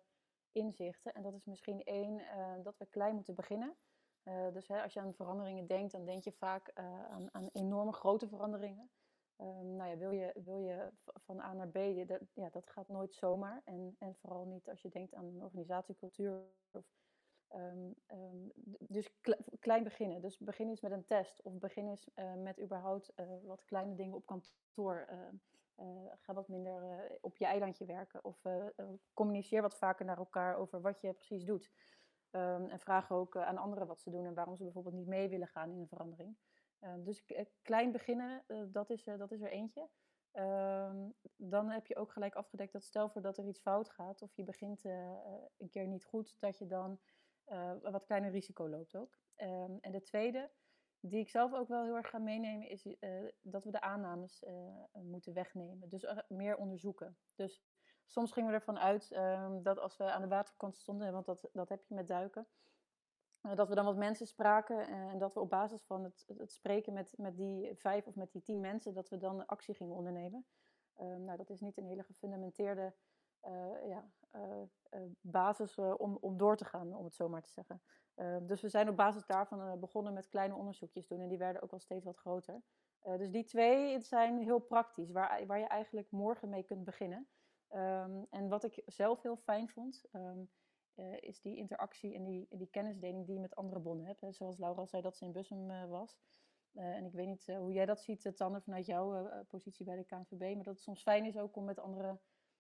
inzichten. 0.52 1.14
En 1.14 1.22
dat 1.22 1.34
is 1.34 1.46
misschien 1.46 1.84
één, 1.84 2.22
dat 2.64 2.78
we 2.78 2.86
klein 2.86 3.16
moeten 3.16 3.36
beginnen. 3.36 3.76
dus 4.54 4.68
hè, 4.68 4.82
als 4.82 4.94
je 4.94 5.00
aan 5.00 5.14
veranderingen 5.14 5.68
denkt, 5.68 5.92
dan 5.92 6.06
denk 6.06 6.24
je 6.24 6.32
vaak 6.32 6.72
aan, 7.10 7.30
aan 7.32 7.50
enorme 7.52 7.92
grote 7.92 8.28
veranderingen. 8.28 8.92
Um, 9.42 9.76
nou 9.76 9.90
ja, 9.90 9.98
wil 9.98 10.12
je, 10.12 10.32
wil 10.44 10.58
je 10.58 10.92
van 11.04 11.40
A 11.40 11.54
naar 11.54 11.68
B, 11.68 12.08
dat, 12.08 12.22
ja, 12.34 12.50
dat 12.50 12.70
gaat 12.70 12.88
nooit 12.88 13.14
zomaar. 13.14 13.62
En, 13.66 13.96
en 14.00 14.16
vooral 14.16 14.46
niet 14.46 14.70
als 14.70 14.82
je 14.82 14.90
denkt 14.90 15.14
aan 15.14 15.26
een 15.26 15.44
organisatiecultuur. 15.44 16.44
Of, 16.72 16.86
um, 17.56 17.96
um, 18.08 18.52
dus 18.80 19.20
klein 19.60 19.84
beginnen. 19.84 20.22
Dus 20.22 20.38
begin 20.38 20.70
eens 20.70 20.82
met 20.82 20.92
een 20.92 21.06
test. 21.06 21.42
Of 21.42 21.54
begin 21.54 21.88
eens 21.88 22.10
uh, 22.16 22.34
met 22.34 22.62
überhaupt 22.62 23.12
uh, 23.16 23.26
wat 23.44 23.66
kleine 23.66 23.96
dingen 23.96 24.16
op 24.16 24.26
kantoor. 24.26 25.08
Uh, 25.12 25.18
ga 26.20 26.34
wat 26.34 26.48
minder 26.48 27.08
op 27.22 27.38
je 27.38 27.46
eilandje 27.46 27.86
werken. 27.86 28.24
Of 28.24 28.42
communiceer 29.14 29.62
wat 29.62 29.78
vaker 29.78 30.06
naar 30.06 30.18
elkaar 30.18 30.56
over 30.58 30.82
wat 30.82 31.02
je 31.02 31.14
precies 31.14 31.46
doet. 31.46 31.72
en 32.32 32.80
vraag 32.80 33.12
ook 33.12 33.38
aan 33.38 33.58
anderen 33.58 33.88
wat 33.88 34.02
ze 34.02 34.10
doen 34.10 34.26
en 34.26 34.34
waarom 34.34 34.56
ze 34.56 34.64
bijvoorbeeld 34.64 34.96
niet 34.96 35.08
mee 35.08 35.30
willen 35.30 35.48
gaan 35.48 35.72
in 35.72 35.80
een 35.80 35.88
verandering. 35.88 36.36
Ehm, 36.82 37.04
dus 37.04 37.26
eh, 37.26 37.46
klein 37.62 37.92
beginnen, 37.92 38.44
eh, 38.48 38.62
dat, 38.68 38.90
is, 38.90 39.08
eh, 39.08 39.18
dat 39.18 39.32
is 39.32 39.42
er 39.42 39.52
eentje. 39.52 39.90
Ehm, 40.32 41.10
dan 41.36 41.70
heb 41.70 41.88
je 41.88 41.96
ook 41.96 42.12
gelijk 42.12 42.36
afgedekt 42.36 42.74
dat 42.74 42.84
stel 42.84 43.10
voor 43.10 43.22
dat 43.22 43.38
er 43.38 43.48
iets 43.48 43.60
fout 43.60 43.90
gaat 43.90 44.22
of 44.22 44.36
je 44.36 44.44
begint 44.44 44.84
een 44.84 45.70
keer 45.70 45.88
niet 45.88 46.06
goed, 46.06 46.36
dat 46.40 46.58
je 46.58 46.68
dan 46.68 47.00
wat 47.82 48.06
kleiner 48.06 48.32
risico 48.32 48.70
loopt 48.70 48.96
ook. 48.96 49.20
Ehm, 49.36 49.78
en 49.82 49.92
de 49.92 50.02
tweede, 50.02 50.52
die 51.00 51.20
ik 51.20 51.30
zelf 51.30 51.54
ook 51.54 51.68
wel 51.68 51.84
heel 51.84 51.96
erg 51.96 52.10
ga 52.10 52.18
meenemen, 52.18 52.70
is 52.70 52.88
dat 53.42 53.64
we 53.64 53.72
de 53.72 53.82
aannames 53.82 54.46
moeten 54.92 55.34
wegnemen. 55.34 55.90
Dus 55.90 56.06
meer 56.28 56.58
onderzoeken. 56.58 57.18
Dus 57.36 57.64
soms 58.06 58.32
gingen 58.32 58.50
we 58.50 58.56
ervan 58.56 58.80
uit 58.80 59.10
dat 59.64 59.80
als 59.80 59.98
we 59.98 60.04
aan 60.04 60.22
de 60.22 60.28
waterkant 60.28 60.78
stonden, 60.78 61.12
want 61.12 61.26
dat, 61.26 61.50
dat 61.54 61.70
heb 61.70 61.84
je 61.84 61.96
met 61.96 62.08
duiken, 62.08 62.48
dat 63.42 63.68
we 63.68 63.76
dan 63.76 63.86
wat 63.86 63.98
mensen 63.98 64.28
spraken 64.28 64.88
eh, 64.88 65.12
en 65.12 65.18
dat 65.18 65.34
we 65.34 65.40
op 65.40 65.50
basis 65.50 65.84
van 65.84 66.04
het, 66.04 66.26
het 66.38 66.52
spreken 66.52 66.94
met, 66.94 67.14
met 67.18 67.38
die 67.38 67.76
vijf 67.76 68.08
of 68.08 68.16
met 68.16 68.32
die 68.32 68.42
tien 68.42 68.60
mensen, 68.60 68.94
dat 68.94 69.10
we 69.10 69.18
dan 69.18 69.46
actie 69.46 69.74
gingen 69.74 69.96
ondernemen. 69.96 70.46
Ehm, 70.96 71.24
nou, 71.24 71.38
dat 71.38 71.50
is 71.50 71.60
niet 71.60 71.78
een 71.78 71.86
hele 71.86 72.04
gefundamenteerde 72.04 72.94
uh, 73.48 73.88
ja, 73.88 74.10
basis 75.22 75.78
om, 75.78 76.18
om 76.22 76.38
door 76.38 76.58
te 76.58 76.66
gaan, 76.66 76.96
om 76.96 77.04
het 77.04 77.16
zo 77.16 77.30
maar 77.30 77.42
te 77.42 77.50
zeggen. 77.50 77.82
Ehm, 78.16 78.46
dus 78.46 78.62
we 78.62 78.70
zijn 78.70 78.90
op 78.90 78.96
basis 78.96 79.26
daarvan 79.26 79.80
begonnen 79.80 80.14
met 80.14 80.28
kleine 80.28 80.56
onderzoekjes 80.56 81.08
doen 81.08 81.20
en 81.20 81.30
die 81.30 81.38
werden 81.38 81.62
ook 81.62 81.72
wel 81.72 81.80
steeds 81.80 82.06
wat 82.06 82.18
groter. 82.18 82.62
dus 83.02 83.32
die 83.32 83.44
twee 83.44 84.00
zijn 84.00 84.38
heel 84.38 84.60
praktisch, 84.60 85.12
waar, 85.12 85.46
waar 85.46 85.60
je 85.60 85.66
eigenlijk 85.66 86.12
morgen 86.12 86.50
mee 86.50 86.64
kunt 86.64 86.84
beginnen. 86.84 87.28
Um, 87.76 88.28
en 88.30 88.50
wat 88.50 88.64
ik 88.64 88.82
zelf 88.86 89.22
heel 89.22 89.38
fijn 89.38 89.70
vond, 89.70 90.06
uh, 91.02 91.18
is 91.20 91.42
die 91.42 91.58
interactie 91.58 92.16
en 92.16 92.24
die, 92.24 92.48
die 92.50 92.70
kennisdeling 92.70 93.26
die 93.26 93.34
je 93.34 93.42
met 93.42 93.56
andere 93.56 93.80
bonden 93.80 94.06
hebt. 94.06 94.22
Hè. 94.22 94.32
Zoals 94.32 94.58
Laura 94.58 94.86
zei 94.86 95.02
dat 95.02 95.18
ze 95.18 95.26
in 95.26 95.32
Bussum 95.32 95.72
uh, 95.72 95.86
was. 95.86 96.20
Uh, 96.74 96.96
en 96.96 97.06
ik 97.06 97.14
weet 97.14 97.28
niet 97.28 97.46
hoe 97.46 97.72
jij 97.72 97.86
dat 97.86 98.02
ziet, 98.02 98.32
Tanne, 98.36 98.62
vanuit 98.62 98.86
jouw 98.86 99.30
positie 99.48 99.86
bij 99.86 99.96
de 99.96 100.04
KNVB. 100.04 100.56
Maar 100.56 100.64
dat 100.64 100.74
het 100.74 100.84
soms 100.84 101.02
fijn 101.02 101.26
is 101.26 101.38
ook 101.38 101.56
om 101.56 101.66
met 101.66 101.80
andere 101.80 102.20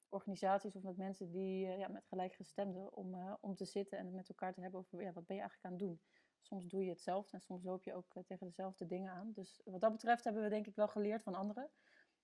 organisaties 0.09 0.75
of 0.75 0.83
met 0.83 0.97
mensen 0.97 1.31
die 1.31 1.67
ja, 1.67 1.87
met 1.87 2.05
gelijkgestemden 2.05 2.93
om, 2.93 3.37
om 3.41 3.55
te 3.55 3.65
zitten 3.65 3.97
en 3.97 4.05
het 4.05 4.15
met 4.15 4.29
elkaar 4.29 4.53
te 4.53 4.61
hebben 4.61 4.79
over 4.79 5.01
ja, 5.01 5.13
wat 5.13 5.25
ben 5.25 5.35
je 5.35 5.41
eigenlijk 5.41 5.65
aan 5.65 5.79
het 5.79 5.87
doen. 5.87 6.01
Soms 6.41 6.67
doe 6.67 6.83
je 6.83 6.89
hetzelfde 6.89 7.37
en 7.37 7.41
soms 7.41 7.63
loop 7.63 7.83
je 7.83 7.93
ook 7.93 8.23
tegen 8.25 8.47
dezelfde 8.47 8.85
dingen 8.85 9.11
aan. 9.11 9.31
Dus 9.33 9.61
wat 9.65 9.81
dat 9.81 9.91
betreft 9.91 10.23
hebben 10.23 10.43
we 10.43 10.49
denk 10.49 10.67
ik 10.67 10.75
wel 10.75 10.87
geleerd 10.87 11.23
van 11.23 11.35
anderen. 11.35 11.71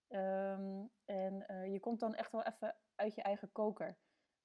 Um, 0.09 0.91
en 1.05 1.45
je 1.71 1.79
komt 1.79 1.99
dan 1.99 2.15
echt 2.15 2.31
wel 2.31 2.43
even 2.43 2.75
uit 2.95 3.15
je 3.15 3.21
eigen 3.21 3.51
koker. 3.51 3.97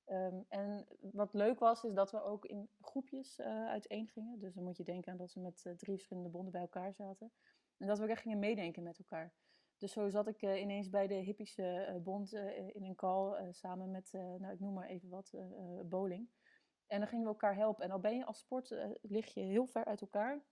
Um, 0.07 0.45
en 0.49 0.87
wat 1.01 1.33
leuk 1.33 1.59
was, 1.59 1.85
is 1.85 1.95
dat 1.95 2.11
we 2.11 2.23
ook 2.23 2.45
in 2.45 2.69
groepjes 2.81 3.39
uh, 3.39 3.47
uiteen 3.67 4.09
gingen. 4.09 4.39
Dus 4.39 4.55
dan 4.55 4.65
moet 4.65 4.77
je 4.77 4.85
denken 4.85 5.13
aan 5.13 5.19
dat 5.19 5.31
ze 5.31 5.41
met 5.41 5.65
uh, 5.67 5.73
drie 5.73 5.95
verschillende 5.95 6.29
bonden 6.29 6.53
bij 6.53 6.61
elkaar 6.61 6.95
zaten. 6.95 7.33
En 7.77 7.87
dat 7.87 7.99
we 7.99 8.07
echt 8.07 8.23
gingen 8.23 8.39
meedenken 8.39 8.83
met 8.83 8.99
elkaar. 8.99 9.33
Dus 9.77 9.93
zo 9.93 10.09
zat 10.09 10.27
ik 10.27 10.43
uh, 10.43 10.61
ineens 10.61 10.91
bij 10.91 11.07
de 11.07 11.15
hippische 11.15 12.01
bond 12.05 12.33
in 12.73 12.85
een 12.85 12.95
call 12.95 13.53
samen 13.53 13.91
met, 13.91 14.11
nou 14.13 14.53
ik 14.53 14.61
noem 14.61 14.75
maar 14.75 14.89
even 14.89 15.09
wat, 15.09 15.35
bowling. 15.85 16.29
En 16.87 16.99
dan 16.99 17.09
gingen 17.09 17.25
we 17.25 17.31
elkaar 17.31 17.55
helpen. 17.55 17.85
En 17.85 17.91
al 17.91 18.01
ben 18.01 18.17
je 18.17 18.25
als 18.25 18.39
sport, 18.39 18.75
lig 19.03 19.35
je 19.35 19.41
heel 19.41 19.67
ver 19.67 19.85
uit 19.85 20.01
elkaar. 20.01 20.43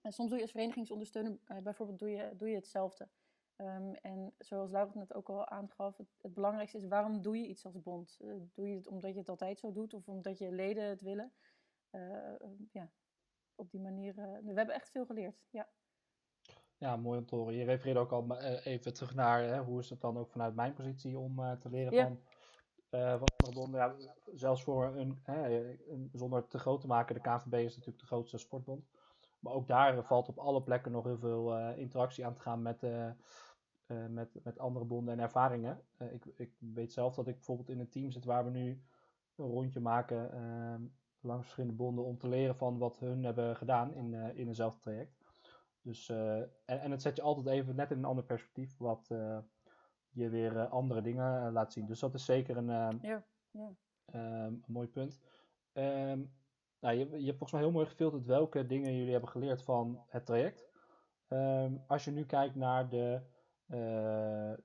En 0.00 0.12
soms 0.12 0.28
doe 0.28 0.36
je 0.38 0.44
als 0.44 0.52
verenigingsondersteuner, 0.52 1.38
bijvoorbeeld, 1.62 1.98
doe 1.98 2.10
je, 2.10 2.36
doe 2.36 2.48
je 2.48 2.54
hetzelfde. 2.54 3.08
Um, 3.56 3.94
en 3.94 4.34
zoals 4.38 4.70
Laura 4.70 4.88
het 4.88 4.98
net 4.98 5.14
ook 5.14 5.28
al 5.28 5.48
aangaf, 5.48 5.96
het, 5.96 6.08
het, 6.20 6.34
belangrijkste 6.34 6.78
is 6.78 6.86
waarom 6.86 7.22
doe 7.22 7.38
je 7.38 7.46
iets 7.46 7.64
als 7.64 7.82
bond? 7.82 8.16
Uh, 8.20 8.34
doe 8.54 8.68
je 8.68 8.74
het 8.74 8.86
omdat 8.86 9.12
je 9.12 9.18
het 9.18 9.28
altijd 9.28 9.58
zo 9.58 9.72
doet 9.72 9.94
of 9.94 10.08
omdat 10.08 10.38
je 10.38 10.52
leden 10.52 10.88
het 10.88 11.00
willen? 11.00 11.32
Uh, 11.90 12.34
ja, 12.72 12.90
op 13.54 13.70
die 13.70 13.80
manier. 13.80 14.18
Uh, 14.18 14.24
we 14.24 14.52
hebben 14.52 14.74
echt 14.74 14.90
veel 14.90 15.06
geleerd. 15.06 15.44
Ja, 15.50 15.68
ja 16.76 16.96
mooi 16.96 17.18
om 17.18 17.26
te 17.26 17.34
horen. 17.34 17.54
Je 17.54 17.64
refereerde 17.64 18.00
ook 18.00 18.12
al 18.12 18.40
even 18.40 18.94
terug 18.94 19.14
naar 19.14 19.42
hè, 19.42 19.62
hoe 19.62 19.80
is 19.80 19.90
het 19.90 20.00
dan 20.00 20.18
ook 20.18 20.30
vanuit 20.30 20.54
mijn 20.54 20.74
positie 20.74 21.18
om 21.18 21.58
te 21.58 21.70
leren 21.70 21.92
ja. 21.92 22.02
van. 22.90 23.26
bonden. 23.54 23.80
Ja, 23.80 23.96
zelfs 24.32 24.62
voor 24.62 24.96
een, 24.96 25.22
een, 25.24 26.08
zonder 26.12 26.46
te 26.46 26.58
groot 26.58 26.80
te 26.80 26.86
maken, 26.86 27.14
de 27.14 27.20
KVB 27.20 27.54
is 27.54 27.76
natuurlijk 27.76 27.98
de 27.98 28.06
grootste 28.06 28.38
sportbond. 28.38 28.88
Maar 29.44 29.52
ook 29.52 29.66
daar 29.66 30.04
valt 30.04 30.28
op 30.28 30.38
alle 30.38 30.62
plekken 30.62 30.92
nog 30.92 31.04
heel 31.04 31.18
veel 31.18 31.58
interactie 31.76 32.26
aan 32.26 32.34
te 32.34 32.40
gaan 32.40 32.62
met, 32.62 32.82
uh, 32.82 33.10
met, 34.08 34.44
met 34.44 34.58
andere 34.58 34.84
bonden 34.84 35.14
en 35.14 35.20
ervaringen. 35.20 35.80
Ik, 35.98 36.24
ik 36.36 36.52
weet 36.58 36.92
zelf 36.92 37.14
dat 37.14 37.28
ik 37.28 37.34
bijvoorbeeld 37.34 37.68
in 37.68 37.80
een 37.80 37.88
team 37.88 38.10
zit 38.10 38.24
waar 38.24 38.44
we 38.44 38.50
nu 38.50 38.82
een 39.36 39.46
rondje 39.46 39.80
maken 39.80 40.30
uh, 40.34 40.86
langs 41.20 41.42
verschillende 41.42 41.76
bonden 41.76 42.04
om 42.04 42.18
te 42.18 42.28
leren 42.28 42.56
van 42.56 42.78
wat 42.78 42.98
hun 42.98 43.24
hebben 43.24 43.56
gedaan 43.56 43.94
in, 43.94 44.14
in 44.14 44.46
eenzelfde 44.46 44.80
traject. 44.80 45.16
Dus, 45.82 46.08
en, 46.08 46.50
en 46.64 46.90
het 46.90 47.02
zet 47.02 47.16
je 47.16 47.22
altijd 47.22 47.46
even 47.46 47.76
net 47.76 47.90
in 47.90 47.98
een 47.98 48.04
ander 48.04 48.24
perspectief, 48.24 48.78
wat 48.78 49.06
je 50.10 50.28
weer 50.28 50.66
andere 50.66 51.00
dingen 51.00 51.52
laat 51.52 51.72
zien. 51.72 51.86
Dus 51.86 52.00
dat 52.00 52.14
is 52.14 52.24
zeker 52.24 52.56
een, 52.56 52.98
ja, 53.02 53.24
ja. 53.50 53.74
Ehm, 54.04 54.44
een 54.44 54.64
mooi 54.66 54.88
punt. 54.88 55.20
Um, 55.72 56.32
nou, 56.84 56.96
je, 56.96 57.10
je 57.10 57.26
hebt 57.26 57.38
volgens 57.38 57.52
mij 57.52 57.60
heel 57.60 57.70
mooi 57.70 57.86
gefilterd 57.86 58.24
welke 58.24 58.66
dingen 58.66 58.96
jullie 58.96 59.12
hebben 59.12 59.30
geleerd 59.30 59.62
van 59.62 60.02
het 60.08 60.26
traject. 60.26 60.64
Um, 61.28 61.84
als 61.86 62.04
je 62.04 62.10
nu 62.10 62.26
kijkt 62.26 62.54
naar 62.54 62.88
de 62.88 63.20
uh, 63.66 63.78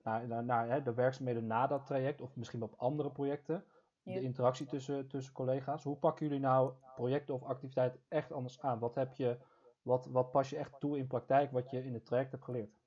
naar, 0.04 0.28
naar, 0.28 0.44
naar 0.44 0.70
hè, 0.70 0.82
de 0.82 0.94
werkzaamheden 0.94 1.48
na 1.48 1.68
dat 1.68 1.86
traject 1.86 2.22
of 2.22 2.36
misschien 2.36 2.64
op 2.64 2.74
andere 2.78 3.12
projecten. 3.12 3.64
De 4.04 4.22
interactie 4.22 4.66
tussen, 4.66 5.08
tussen 5.08 5.34
collega's. 5.34 5.84
Hoe 5.84 5.96
pakken 5.96 6.26
jullie 6.26 6.42
nou 6.42 6.74
projecten 6.96 7.34
of 7.34 7.44
activiteiten 7.44 8.02
echt 8.08 8.32
anders 8.32 8.62
aan? 8.62 8.80
Wat, 8.80 8.96
heb 8.96 9.14
je, 9.14 9.38
wat, 9.82 10.06
wat 10.06 10.32
pas 10.32 10.50
je 10.50 10.58
echt 10.58 10.80
toe 10.80 10.98
in 10.98 11.08
praktijk 11.08 11.52
wat 11.52 11.70
je 11.70 11.84
in 11.84 11.94
het 11.94 12.06
traject 12.06 12.32
hebt 12.32 12.44
geleerd? 12.44 12.78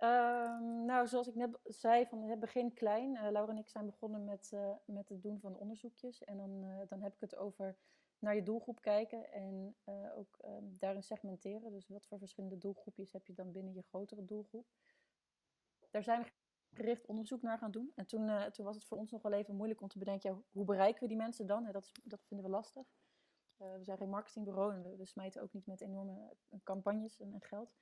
Um, 0.00 0.84
nou, 0.84 1.06
zoals 1.06 1.28
ik 1.28 1.34
net 1.34 1.58
zei, 1.64 2.06
van 2.06 2.22
het 2.22 2.40
begin 2.40 2.74
klein. 2.74 3.14
Uh, 3.14 3.30
Laura 3.30 3.52
en 3.52 3.58
ik 3.58 3.68
zijn 3.68 3.86
begonnen 3.86 4.24
met, 4.24 4.50
uh, 4.54 4.70
met 4.84 5.08
het 5.08 5.22
doen 5.22 5.40
van 5.40 5.56
onderzoekjes. 5.56 6.24
En 6.24 6.36
dan, 6.36 6.66
dan 6.88 7.02
heb 7.02 7.14
ik 7.14 7.20
het 7.20 7.36
over 7.36 7.76
naar 8.22 8.34
je 8.34 8.42
doelgroep 8.42 8.80
kijken 8.80 9.32
en 9.32 9.76
ook 10.14 10.38
um, 10.44 10.76
daarin 10.78 11.02
segmenteren. 11.02 11.72
Dus 11.72 11.88
wat 11.88 12.06
voor 12.06 12.18
verschillende 12.18 12.58
doelgroepjes 12.58 13.12
heb 13.12 13.26
je 13.26 13.34
dan 13.34 13.52
binnen 13.52 13.74
je 13.74 13.82
grotere 13.82 14.24
doelgroep? 14.24 14.66
Daar 15.90 16.02
zijn 16.02 16.22
we 16.22 16.30
gericht 16.72 17.06
onderzoek 17.06 17.42
naar 17.42 17.58
gaan 17.58 17.70
doen. 17.70 17.92
En 17.94 18.06
toen, 18.06 18.28
uh, 18.28 18.44
toen 18.44 18.64
was 18.64 18.74
het 18.74 18.84
voor 18.84 18.98
ons 18.98 19.10
nog 19.10 19.22
wel 19.22 19.32
even 19.32 19.56
moeilijk 19.56 19.80
om 19.80 19.88
te 19.88 19.98
bedenken, 19.98 20.30
ja, 20.30 20.42
hoe 20.50 20.64
bereiken 20.64 21.02
we 21.02 21.08
die 21.08 21.16
mensen 21.16 21.46
dan? 21.46 21.68
dat, 21.72 21.92
dat 22.04 22.24
vinden 22.24 22.46
we 22.46 22.52
lastig. 22.52 22.86
Uh, 23.58 23.76
we 23.76 23.84
zijn 23.84 23.98
geen 23.98 24.08
marketingbureau 24.08 24.74
en 24.74 24.82
we, 24.82 24.96
we, 24.96 25.06
smijten 25.06 25.42
ook 25.42 25.52
niet 25.52 25.66
met 25.66 25.80
enorme 25.80 26.34
eh, 26.48 26.58
campagnes 26.64 27.20
en, 27.20 27.32
en 27.32 27.42
geld. 27.42 27.74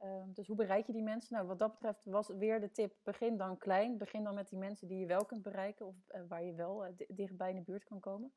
Uh, 0.00 0.22
dus 0.26 0.46
hoe 0.46 0.56
bereik 0.56 0.86
je 0.86 0.92
die 0.92 1.02
mensen? 1.02 1.34
Nou, 1.34 1.46
wat 1.46 1.58
dat 1.58 1.72
betreft 1.72 2.04
was 2.04 2.28
weer 2.28 2.60
de 2.60 2.70
tip, 2.70 2.96
begin 3.02 3.36
dan 3.36 3.58
klein. 3.58 3.98
Begin 3.98 4.24
dan 4.24 4.34
met 4.34 4.48
die 4.48 4.58
mensen 4.58 4.88
die 4.88 4.98
je 4.98 5.06
wel 5.06 5.24
kunt 5.24 5.42
bereiken 5.42 5.86
of 5.86 5.96
waar 6.28 6.44
je 6.44 6.54
wel 6.54 6.94
dichtbij 7.08 7.50
in 7.50 7.56
de 7.56 7.62
buurt 7.62 7.84
kan 7.84 8.00
komen. 8.00 8.32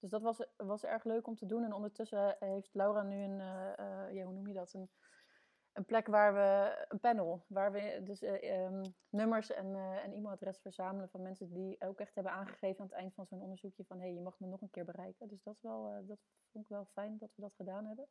Dus 0.00 0.10
dat 0.10 0.22
was, 0.22 0.46
was 0.56 0.84
erg 0.84 1.04
leuk 1.04 1.26
om 1.26 1.36
te 1.36 1.46
doen. 1.46 1.64
En 1.64 1.72
ondertussen 1.72 2.36
heeft 2.38 2.74
Laura 2.74 3.02
nu 3.02 3.22
een, 3.22 3.38
ja, 4.14 4.24
hoe 4.24 4.32
noem 4.32 4.48
je 4.48 4.54
dat, 4.54 4.72
een 4.72 4.90
een 5.76 5.84
plek 5.84 6.06
waar 6.06 6.34
we, 6.34 6.84
een 6.88 7.00
panel, 7.00 7.44
waar 7.46 7.72
we 7.72 8.00
dus 8.04 8.22
um, 8.22 8.94
nummers 9.08 9.50
en, 9.50 9.74
en 9.76 10.12
e-mailadres 10.12 10.60
verzamelen 10.60 11.08
van 11.08 11.22
mensen 11.22 11.52
die 11.52 11.80
ook 11.80 12.00
echt 12.00 12.14
hebben 12.14 12.32
aangegeven 12.32 12.80
aan 12.80 12.86
het 12.86 12.96
eind 12.96 13.14
van 13.14 13.26
zo'n 13.26 13.40
onderzoekje 13.40 13.84
van 13.84 13.98
hé, 13.98 14.04
hey, 14.04 14.14
je 14.14 14.20
mag 14.20 14.38
me 14.40 14.46
nog 14.46 14.60
een 14.60 14.70
keer 14.70 14.84
bereiken. 14.84 15.28
Dus 15.28 15.42
dat, 15.42 15.54
is 15.54 15.62
wel, 15.62 16.04
dat 16.06 16.18
vond 16.50 16.64
ik 16.64 16.70
wel 16.70 16.84
fijn 16.84 17.18
dat 17.18 17.30
we 17.34 17.42
dat 17.42 17.54
gedaan 17.54 17.86
hebben. 17.86 18.08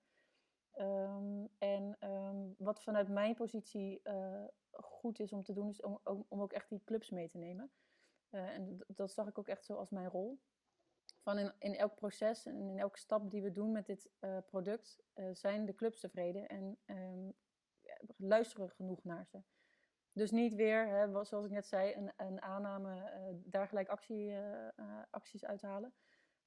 Um, 0.77 1.49
en 1.57 1.97
um, 2.09 2.55
wat 2.57 2.83
vanuit 2.83 3.09
mijn 3.09 3.35
positie 3.35 4.01
goed 4.71 5.19
is 5.19 5.33
om 5.33 5.43
te 5.43 5.53
doen, 5.53 5.69
is 5.69 5.81
om, 5.81 5.99
om, 6.03 6.25
om, 6.27 6.41
ook 6.41 6.53
echt 6.53 6.69
die 6.69 6.83
clubs 6.85 7.09
mee 7.09 7.29
te 7.29 7.37
nemen. 7.37 7.71
en 8.29 8.83
dat 8.87 9.11
zag 9.11 9.27
ik 9.27 9.37
ook 9.37 9.47
echt 9.47 9.65
zo 9.65 9.75
als 9.75 9.89
mijn 9.89 10.09
rol. 10.09 10.39
Van 11.25 11.53
in, 11.59 11.75
elk 11.75 11.95
proces 11.95 12.45
en 12.45 12.69
in 12.69 12.79
elke 12.79 12.97
stap 12.97 13.29
die 13.29 13.41
we 13.41 13.51
doen 13.51 13.71
met 13.71 13.85
dit 13.85 14.09
uh, 14.19 14.37
product, 14.45 15.03
uh, 15.15 15.29
zijn 15.33 15.65
de 15.65 15.75
clubs 15.75 15.99
tevreden 15.99 16.47
en 16.47 16.77
um, 16.85 17.33
luisteren 18.17 18.69
genoeg 18.69 19.03
naar 19.03 19.25
ze. 19.25 19.41
Dus 20.11 20.31
niet 20.31 20.53
weer, 20.53 20.87
hè, 20.87 21.25
zoals 21.25 21.45
ik 21.45 21.51
net 21.51 21.67
zei, 21.67 21.93
een, 21.93 22.11
een 22.17 22.41
aanname, 22.41 22.95
uh, 22.95 23.35
daar 23.43 23.67
gelijk 23.67 23.87
actie, 23.87 24.37
acties 25.09 25.45
uithalen. 25.45 25.93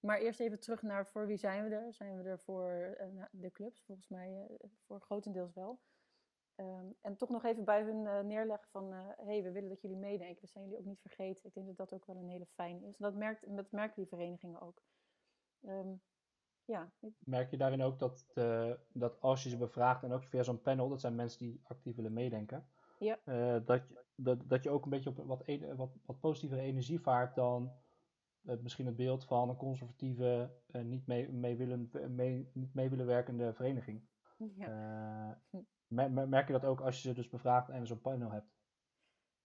Maar 0.00 0.18
eerst 0.18 0.40
even 0.40 0.60
terug 0.60 0.82
naar 0.82 1.06
voor 1.06 1.26
wie 1.26 1.36
zijn 1.36 1.68
we 1.68 1.74
er? 1.74 1.94
Zijn 1.94 2.22
we 2.22 2.28
er 2.28 2.38
voor 2.38 2.96
de 3.30 3.50
clubs? 3.50 3.82
Volgens 3.82 4.08
mij 4.08 4.58
voor 4.86 5.00
grotendeels 5.00 5.54
wel. 5.54 5.80
Um, 6.60 6.94
en 7.00 7.16
toch 7.16 7.28
nog 7.28 7.44
even 7.44 7.64
bij 7.64 7.82
hun 7.82 8.04
uh, 8.04 8.20
neerleggen 8.20 8.68
van, 8.70 8.92
hé, 8.92 9.02
uh, 9.02 9.26
hey, 9.26 9.42
we 9.42 9.52
willen 9.52 9.68
dat 9.68 9.80
jullie 9.80 9.96
meedenken. 9.96 10.40
We 10.40 10.46
zijn 10.46 10.64
jullie 10.64 10.78
ook 10.78 10.84
niet 10.86 11.00
vergeten. 11.00 11.46
Ik 11.46 11.54
denk 11.54 11.66
dat 11.66 11.76
dat 11.76 11.92
ook 11.92 12.06
wel 12.06 12.16
een 12.16 12.28
hele 12.28 12.46
fijn 12.46 12.82
is. 12.82 12.96
En 12.96 13.04
dat, 13.04 13.14
merkt, 13.14 13.56
dat 13.56 13.70
merken 13.70 13.96
die 13.96 14.06
verenigingen 14.06 14.60
ook. 14.60 14.82
Um, 15.60 16.00
ja. 16.64 16.92
Merk 17.18 17.50
je 17.50 17.56
daarin 17.56 17.82
ook 17.82 17.98
dat, 17.98 18.26
de, 18.34 18.78
dat 18.92 19.20
als 19.20 19.42
je 19.42 19.48
ze 19.48 19.56
bevraagt, 19.56 20.02
en 20.02 20.12
ook 20.12 20.24
via 20.24 20.42
zo'n 20.42 20.62
panel, 20.62 20.88
dat 20.88 21.00
zijn 21.00 21.14
mensen 21.14 21.38
die 21.38 21.60
actief 21.64 21.96
willen 21.96 22.12
meedenken, 22.12 22.68
ja. 22.98 23.18
dat, 23.60 23.82
dat, 24.14 24.48
dat 24.48 24.62
je 24.62 24.70
ook 24.70 24.84
een 24.84 24.90
beetje 24.90 25.10
op 25.10 25.16
wat, 25.16 25.44
wat, 25.76 25.96
wat 26.06 26.20
positievere 26.20 26.60
energie 26.60 27.00
vaart 27.00 27.34
dan 27.34 27.72
misschien 28.40 28.86
het 28.86 28.96
beeld 28.96 29.24
van 29.24 29.48
een 29.48 29.56
conservatieve, 29.56 30.50
niet, 30.66 31.06
mee, 31.06 31.32
mee 31.32 31.56
willen, 31.56 31.90
mee, 32.08 32.50
niet 32.52 32.74
mee 32.74 32.90
willen 32.90 33.06
werkende 33.06 33.54
vereniging. 33.54 34.08
Ja. 34.54 35.42
Merk 35.88 36.46
je 36.46 36.52
dat 36.52 36.64
ook 36.64 36.80
als 36.80 37.02
je 37.02 37.08
ze 37.08 37.14
dus 37.14 37.28
bevraagt 37.28 37.68
en 37.68 37.86
zo'n 37.86 38.00
panel 38.00 38.30
hebt? 38.30 38.56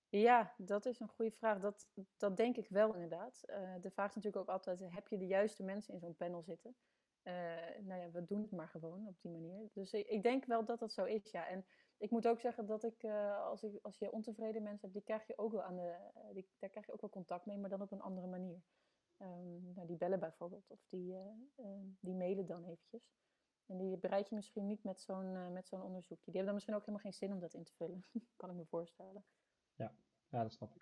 Ja, 0.10 0.54
dat 0.58 0.86
is 0.86 1.00
een 1.00 1.08
goede 1.08 1.32
vraag. 1.32 1.60
Dat, 1.60 1.88
dat 2.18 2.38
denk 2.38 2.58
ik 2.58 2.70
wel 2.70 2.94
inderdaad. 2.94 3.44
Uh, 3.46 3.56
de 3.82 3.92
vraag 3.92 4.10
is 4.10 4.16
natuurlijk 4.16 4.44
ook 4.44 4.56
altijd, 4.56 4.80
heb 4.80 5.08
je 5.08 5.18
de 5.18 5.28
juiste 5.28 5.64
mensen 5.64 5.94
in 5.94 6.00
zo'n 6.00 6.16
panel 6.16 6.44
zitten? 6.44 6.76
Uh, 7.24 7.34
nou 7.82 8.02
ja, 8.02 8.12
we 8.12 8.26
doen 8.26 8.42
het 8.42 8.52
maar 8.52 8.68
gewoon 8.68 9.08
op 9.08 9.22
die 9.22 9.32
manier. 9.32 9.70
Dus 9.74 9.94
ik, 9.94 10.24
denk 10.24 10.46
wel 10.46 10.66
dat 10.66 10.80
dat 10.80 10.94
zo 10.94 11.04
is, 11.04 11.32
ja. 11.32 11.48
En 11.48 11.66
ik 11.98 12.12
moet 12.12 12.28
ook 12.28 12.40
zeggen 12.40 12.66
dat 12.66 12.84
ik, 12.84 13.04
uh, 13.04 13.46
als, 13.46 13.64
ik 13.64 13.80
als 13.82 13.98
je 13.98 14.12
ontevreden 14.12 14.64
mensen 14.64 14.82
hebt, 14.82 14.94
die 14.94 15.04
krijg 15.04 15.28
je 15.28 15.38
ook 15.38 15.52
wel 15.52 15.64
aan 15.64 15.76
de, 15.76 15.96
die, 16.34 16.50
daar 16.60 16.70
krijg 16.70 16.86
je 16.86 16.94
ook 16.94 17.02
wel 17.02 17.10
contact 17.10 17.46
mee, 17.46 17.58
maar 17.58 17.70
dan 17.70 17.82
op 17.82 17.92
een 17.92 18.02
andere 18.02 18.28
manier. 18.28 18.62
Um, 19.18 19.74
nou, 19.74 19.88
die 19.88 19.98
bellen 19.98 20.20
bijvoorbeeld, 20.20 20.70
of 20.70 20.80
die, 20.88 21.16
die 22.00 22.16
mailen 22.16 22.46
dan 22.46 22.64
eventjes. 22.64 23.14
En 23.68 23.78
die 23.78 23.98
bereid 23.98 24.30
je 24.30 24.36
misschien 24.36 24.68
niet 24.68 24.84
met 24.84 25.02
zo'n 25.02 25.34
uh, 25.34 25.48
met 25.48 25.68
zo'n 25.68 25.82
onderzoekje. 25.82 26.32
Die 26.32 26.42
hebben 26.42 26.46
dan 26.46 26.54
misschien 26.54 26.76
ook 26.76 26.86
helemaal 26.86 27.04
geen 27.04 27.14
zin 27.14 27.34
om 27.34 27.40
dat 27.40 27.54
in 27.54 27.64
te 27.64 27.74
vullen. 27.74 28.06
kan 28.38 28.50
ik 28.50 28.56
me 28.56 28.66
voorstellen. 28.66 29.24
Ja, 29.76 29.92
ja 30.30 30.42
dat 30.42 30.54
snap 30.54 30.76
ik. 30.76 30.82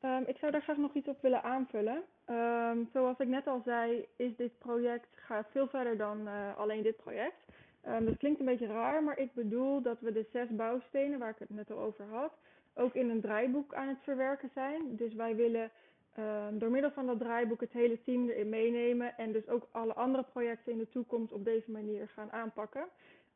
Um, 0.00 0.22
ik 0.26 0.38
zou 0.38 0.52
daar 0.52 0.62
graag 0.62 0.76
nog 0.76 0.94
iets 0.94 1.08
op 1.08 1.20
willen 1.20 1.42
aanvullen. 1.42 2.04
Um, 2.26 2.88
zoals 2.92 3.18
ik 3.18 3.28
net 3.28 3.46
al 3.46 3.60
zei, 3.64 4.08
is 4.16 4.36
dit 4.36 4.58
project 4.58 5.08
gaat 5.12 5.50
veel 5.50 5.68
verder 5.68 5.96
dan 5.96 6.28
uh, 6.28 6.56
alleen 6.56 6.82
dit 6.82 6.96
project. 6.96 7.44
Um, 7.86 8.04
dat 8.04 8.16
klinkt 8.16 8.40
een 8.40 8.46
beetje 8.46 8.66
raar, 8.66 9.02
maar 9.02 9.18
ik 9.18 9.34
bedoel 9.34 9.82
dat 9.82 10.00
we 10.00 10.12
de 10.12 10.28
zes 10.32 10.48
bouwstenen 10.50 11.18
waar 11.18 11.30
ik 11.30 11.38
het 11.38 11.50
net 11.50 11.70
al 11.70 11.78
over 11.78 12.06
had, 12.08 12.32
ook 12.74 12.94
in 12.94 13.10
een 13.10 13.20
draaiboek 13.20 13.74
aan 13.74 13.88
het 13.88 14.02
verwerken 14.02 14.50
zijn. 14.54 14.96
Dus 14.96 15.14
wij 15.14 15.36
willen 15.36 15.70
uh, 16.18 16.46
door 16.52 16.70
middel 16.70 16.90
van 16.90 17.06
dat 17.06 17.18
draaiboek 17.18 17.60
het 17.60 17.72
hele 17.72 18.02
team 18.02 18.28
erin 18.28 18.48
meenemen 18.48 19.16
en 19.16 19.32
dus 19.32 19.48
ook 19.48 19.68
alle 19.70 19.94
andere 19.94 20.24
projecten 20.32 20.72
in 20.72 20.78
de 20.78 20.88
toekomst 20.88 21.32
op 21.32 21.44
deze 21.44 21.70
manier 21.70 22.08
gaan 22.08 22.32
aanpakken. 22.32 22.84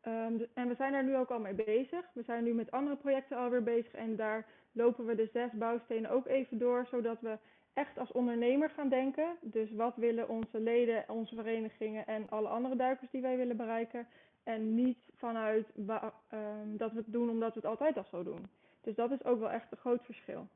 Um, 0.07 0.47
en 0.55 0.69
we 0.69 0.75
zijn 0.75 0.93
daar 0.93 1.05
nu 1.05 1.17
ook 1.17 1.31
al 1.31 1.41
mee 1.41 1.55
bezig. 1.55 2.11
We 2.13 2.23
zijn 2.23 2.45
nu 2.45 2.55
met 2.55 2.71
andere 2.71 2.97
projecten 2.97 3.37
alweer 3.37 3.63
bezig 3.63 3.93
en 3.93 4.17
daar 4.17 4.47
lopen 4.73 5.07
we 5.07 5.15
de 5.15 5.29
zes 5.33 5.53
bouwstenen 5.53 6.11
ook 6.11 6.27
even 6.27 6.59
door, 6.59 6.87
zodat 6.91 7.21
we 7.21 7.39
echt 7.75 7.99
als 7.99 8.13
ondernemer 8.13 8.71
gaan 8.71 8.89
denken. 8.89 9.37
Dus 9.41 9.73
wat 9.73 9.97
willen 9.97 10.29
onze 10.29 10.61
leden, 10.61 11.05
onze 11.09 11.35
verenigingen 11.35 12.07
en 12.07 12.27
alle 12.29 12.49
andere 12.49 12.77
duikers 12.77 13.11
die 13.11 13.21
wij 13.21 13.37
willen 13.37 13.57
bereiken. 13.57 14.07
En 14.43 14.75
niet 14.75 14.99
vanuit 15.17 15.67
um, 15.77 16.77
dat 16.77 16.93
we 16.93 16.99
het 16.99 17.13
doen 17.13 17.31
omdat 17.31 17.55
we 17.55 17.61
het 17.61 17.69
altijd 17.69 17.97
al 17.97 18.05
zo 18.11 18.23
doen. 18.23 18.49
Dus 18.81 18.95
dat 18.95 19.11
is 19.11 19.25
ook 19.25 19.39
wel 19.39 19.51
echt 19.51 19.67
een 19.71 19.79
groot 19.79 20.05
verschil. 20.05 20.47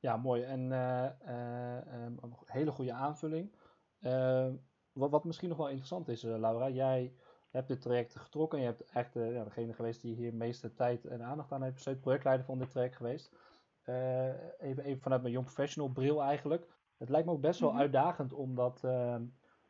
Ja, 0.00 0.16
mooi. 0.16 0.42
En 0.42 0.60
uh, 0.60 1.08
uh, 1.28 2.04
um, 2.04 2.18
een 2.20 2.34
hele 2.44 2.70
goede 2.70 2.92
aanvulling. 2.92 3.54
Uh, 4.00 4.48
wat, 4.92 5.10
wat 5.10 5.24
misschien 5.24 5.48
nog 5.48 5.58
wel 5.58 5.68
interessant 5.68 6.08
is, 6.08 6.22
Laura, 6.22 6.68
jij 6.68 7.14
hebt 7.50 7.68
dit 7.68 7.80
traject 7.80 8.16
getrokken. 8.16 8.58
Je 8.58 8.64
hebt 8.64 8.84
echt 8.84 9.14
ja, 9.14 9.44
degene 9.44 9.72
geweest 9.72 10.02
die 10.02 10.14
hier 10.14 10.30
de 10.30 10.36
meeste 10.36 10.74
tijd 10.74 11.06
en 11.06 11.22
aandacht 11.22 11.52
aan 11.52 11.62
heeft 11.62 11.74
besteed. 11.74 12.00
Projectleider 12.00 12.46
van 12.46 12.58
dit 12.58 12.70
traject 12.70 12.96
geweest. 12.96 13.32
even, 14.58 14.84
even 14.84 15.00
vanuit 15.00 15.22
mijn 15.22 15.32
Young 15.32 15.46
Professional 15.46 15.92
bril 15.92 16.22
eigenlijk. 16.22 16.66
Het 16.96 17.08
lijkt 17.08 17.26
me 17.26 17.32
ook 17.32 17.40
best 17.40 17.60
wel 17.60 17.68
mm 17.68 17.74
-hmm. 17.74 17.84
uitdagend 17.84 18.32
om 18.32 18.54
dat, 18.54 18.84
ehm, 18.84 19.24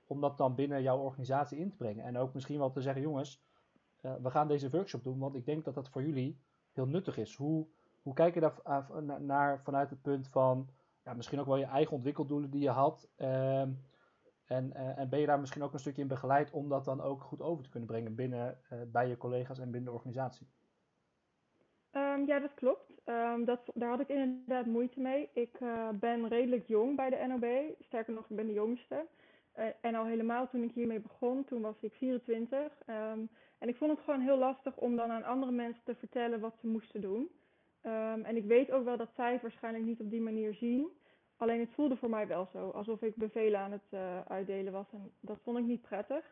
om 0.06 0.20
dat 0.20 0.38
dan 0.38 0.54
binnen 0.54 0.82
jouw 0.82 0.98
organisatie 0.98 1.58
in 1.58 1.70
te 1.70 1.76
brengen. 1.76 2.04
En 2.04 2.18
ook 2.18 2.34
misschien 2.34 2.58
wel 2.58 2.70
te 2.70 2.80
zeggen, 2.80 3.02
jongens, 3.02 3.42
we 4.00 4.30
gaan 4.30 4.48
deze 4.48 4.70
workshop 4.70 5.04
doen, 5.04 5.18
want 5.18 5.34
ik 5.34 5.44
denk 5.44 5.64
dat 5.64 5.74
dat 5.74 5.88
voor 5.88 6.02
jullie 6.02 6.40
heel 6.72 6.86
nuttig 6.86 7.16
is. 7.16 7.36
Hoe 7.36 7.66
hoe 8.02 8.14
kijk 8.14 8.34
je 8.34 8.40
daar 8.40 8.60
naar 9.20 9.60
vanuit 9.62 9.90
het 9.90 10.02
punt 10.02 10.28
van 10.28 10.68
ja, 11.04 11.14
misschien 11.14 11.40
ook 11.40 11.46
wel 11.46 11.56
je 11.56 11.64
eigen 11.64 11.96
ontwikkeldoelen 11.96 12.50
die 12.50 12.62
je 12.62 12.70
had? 12.70 13.08
Uh, 13.18 13.60
en, 13.60 14.72
uh, 14.76 14.98
en 14.98 15.08
ben 15.08 15.20
je 15.20 15.26
daar 15.26 15.40
misschien 15.40 15.62
ook 15.62 15.72
een 15.72 15.78
stukje 15.78 16.02
in 16.02 16.08
begeleid 16.08 16.50
om 16.50 16.68
dat 16.68 16.84
dan 16.84 17.00
ook 17.00 17.22
goed 17.22 17.40
over 17.40 17.64
te 17.64 17.70
kunnen 17.70 17.88
brengen 17.88 18.14
binnen, 18.14 18.58
uh, 18.72 18.78
bij 18.86 19.08
je 19.08 19.16
collega's 19.16 19.58
en 19.58 19.70
binnen 19.70 19.84
de 19.84 19.96
organisatie? 19.96 20.46
Um, 21.92 22.26
ja, 22.26 22.38
dat 22.38 22.54
klopt. 22.54 22.92
Um, 23.04 23.44
dat, 23.44 23.60
daar 23.74 23.88
had 23.88 24.00
ik 24.00 24.08
inderdaad 24.08 24.66
moeite 24.66 25.00
mee. 25.00 25.30
Ik 25.32 25.58
ben 25.94 26.28
redelijk 26.28 26.66
jong 26.66 26.96
bij 26.96 27.10
de 27.10 27.26
NOB. 27.26 27.76
Sterker 27.84 28.14
nog, 28.14 28.30
ik 28.30 28.36
ben 28.36 28.46
de 28.46 28.52
jongste. 28.52 29.06
en 29.80 29.94
al 29.94 30.04
helemaal 30.04 30.48
toen 30.48 30.62
ik 30.62 30.72
hiermee 30.72 31.00
begon, 31.00 31.44
toen 31.44 31.60
was 31.60 31.82
ik 31.82 31.92
24. 31.94 32.72
Um, 32.86 33.30
en 33.58 33.68
ik 33.68 33.76
vond 33.76 33.90
het 33.90 34.00
gewoon 34.00 34.20
heel 34.20 34.38
lastig 34.38 34.76
om 34.76 34.96
dan 34.96 35.10
aan 35.10 35.24
andere 35.24 35.52
mensen 35.52 35.84
te 35.84 35.94
vertellen 35.94 36.40
wat 36.40 36.58
ze 36.60 36.66
moesten 36.66 37.00
doen. 37.00 37.30
Um, 37.86 38.24
en 38.24 38.36
ik 38.36 38.44
weet 38.44 38.70
ook 38.70 38.84
wel 38.84 38.96
dat 38.96 39.10
zij 39.16 39.32
het 39.32 39.42
waarschijnlijk 39.42 39.84
niet 39.84 40.00
op 40.00 40.10
die 40.10 40.20
manier 40.20 40.54
zien. 40.54 40.88
Alleen 41.36 41.60
het 41.60 41.74
voelde 41.74 41.96
voor 41.96 42.10
mij 42.10 42.26
wel 42.26 42.48
zo, 42.52 42.68
alsof 42.68 43.02
ik 43.02 43.16
bevelen 43.16 43.60
aan 43.60 43.72
het 43.72 43.88
uh, 43.90 44.20
uitdelen 44.28 44.72
was. 44.72 44.86
En 44.92 45.12
dat 45.20 45.38
vond 45.42 45.58
ik 45.58 45.64
niet 45.64 45.82
prettig. 45.82 46.24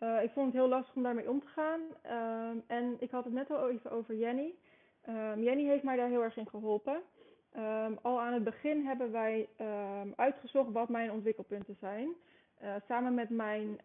Uh, 0.00 0.22
ik 0.22 0.30
vond 0.30 0.46
het 0.46 0.54
heel 0.54 0.68
lastig 0.68 0.94
om 0.94 1.02
daarmee 1.02 1.30
om 1.30 1.40
te 1.40 1.46
gaan. 1.46 1.80
Um, 2.50 2.62
en 2.66 2.96
ik 2.98 3.10
had 3.10 3.24
het 3.24 3.32
net 3.32 3.50
al 3.50 3.70
even 3.70 3.90
over 3.90 4.16
Jenny. 4.16 4.54
Um, 5.08 5.42
Jenny 5.42 5.64
heeft 5.64 5.82
mij 5.82 5.96
daar 5.96 6.08
heel 6.08 6.22
erg 6.22 6.36
in 6.36 6.48
geholpen. 6.48 7.02
al 8.02 8.20
aan 8.20 8.32
het 8.32 8.44
begin 8.44 8.86
hebben 8.86 9.12
wij 9.12 9.48
uitgezocht 10.16 10.72
wat 10.72 10.88
mijn 10.88 11.12
ontwikkelpunten 11.12 11.76
zijn. 11.80 12.08
Uh, 12.62 12.74
samen 12.88 13.14
met 13.14 13.30
mijn, 13.30 13.78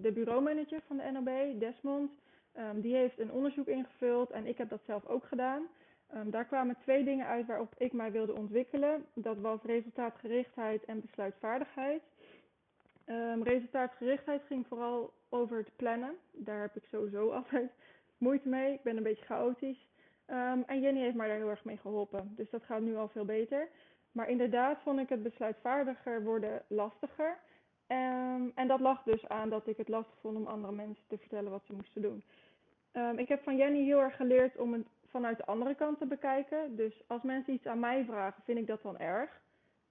de 0.00 0.12
bureaumanager 0.12 0.80
van 0.86 0.96
de 0.96 1.10
NOB, 1.10 1.60
Desmond. 1.60 2.12
die 2.74 2.94
heeft 2.94 3.18
een 3.18 3.32
onderzoek 3.32 3.66
ingevuld 3.66 4.30
en 4.30 4.46
ik 4.46 4.58
heb 4.58 4.68
dat 4.68 4.80
zelf 4.86 5.06
ook 5.06 5.24
gedaan. 5.24 5.62
Um, 6.14 6.30
daar 6.30 6.44
kwamen 6.44 6.76
twee 6.82 7.04
dingen 7.04 7.26
uit 7.26 7.46
waarop 7.46 7.74
ik 7.78 7.92
mij 7.92 8.12
wilde 8.12 8.34
ontwikkelen. 8.34 9.06
Dat 9.14 9.38
was 9.38 9.62
resultaatgerichtheid 9.62 10.84
en 10.84 11.00
besluitvaardigheid. 11.00 12.02
Um, 13.06 13.42
resultaatgerichtheid 13.42 14.42
ging 14.46 14.66
vooral 14.66 15.12
over 15.28 15.56
het 15.56 15.76
plannen. 15.76 16.16
Daar 16.32 16.60
heb 16.60 16.76
ik 16.76 16.84
sowieso 16.90 17.30
altijd 17.38 17.70
moeite 18.18 18.48
mee. 18.48 18.72
Ik 18.72 18.82
ben 18.82 18.96
een 18.96 19.02
beetje 19.02 19.24
chaotisch. 19.24 19.88
Um, 20.26 20.62
en 20.66 20.80
Jenny 20.80 21.00
heeft 21.00 21.16
mij 21.16 21.28
daar 21.28 21.36
heel 21.36 21.50
erg 21.50 21.64
mee 21.64 21.76
geholpen. 21.76 22.32
Dus 22.36 22.50
dat 22.50 22.64
gaat 22.64 22.80
nu 22.80 22.96
al 22.96 23.08
veel 23.08 23.24
beter. 23.24 23.68
Maar 24.12 24.28
inderdaad 24.28 24.82
vond 24.82 25.00
ik 25.00 25.08
het 25.08 25.22
besluitvaardiger 25.22 26.22
worden 26.22 26.62
lastiger. 26.68 27.38
En 28.54 28.66
dat 28.66 28.80
lag 28.80 29.02
dus 29.02 29.28
aan 29.28 29.50
dat 29.50 29.66
ik 29.66 29.76
het 29.76 29.88
lastig 29.88 30.14
vond 30.20 30.36
om 30.36 30.46
andere 30.46 30.72
mensen 30.72 31.04
te 31.06 31.18
vertellen 31.18 31.50
wat 31.50 31.64
ze 31.66 31.72
moesten 31.72 32.02
doen. 32.02 32.22
Ik 33.16 33.28
heb 33.28 33.42
van 33.42 33.56
Jenny 33.56 33.84
heel 33.84 34.00
erg 34.00 34.16
geleerd 34.16 34.56
om 34.56 34.72
het 34.72 34.86
vanuit 35.14 35.36
de 35.36 35.44
andere 35.44 35.74
kant 35.74 35.98
te 35.98 36.06
bekijken. 36.06 36.76
Dus 36.76 37.02
als 37.06 37.22
mensen 37.22 37.54
iets 37.54 37.66
aan 37.66 37.78
mij 37.78 38.04
vragen, 38.04 38.42
vind 38.42 38.58
ik 38.58 38.66
dat 38.66 38.82
dan 38.82 38.98
erg? 38.98 39.40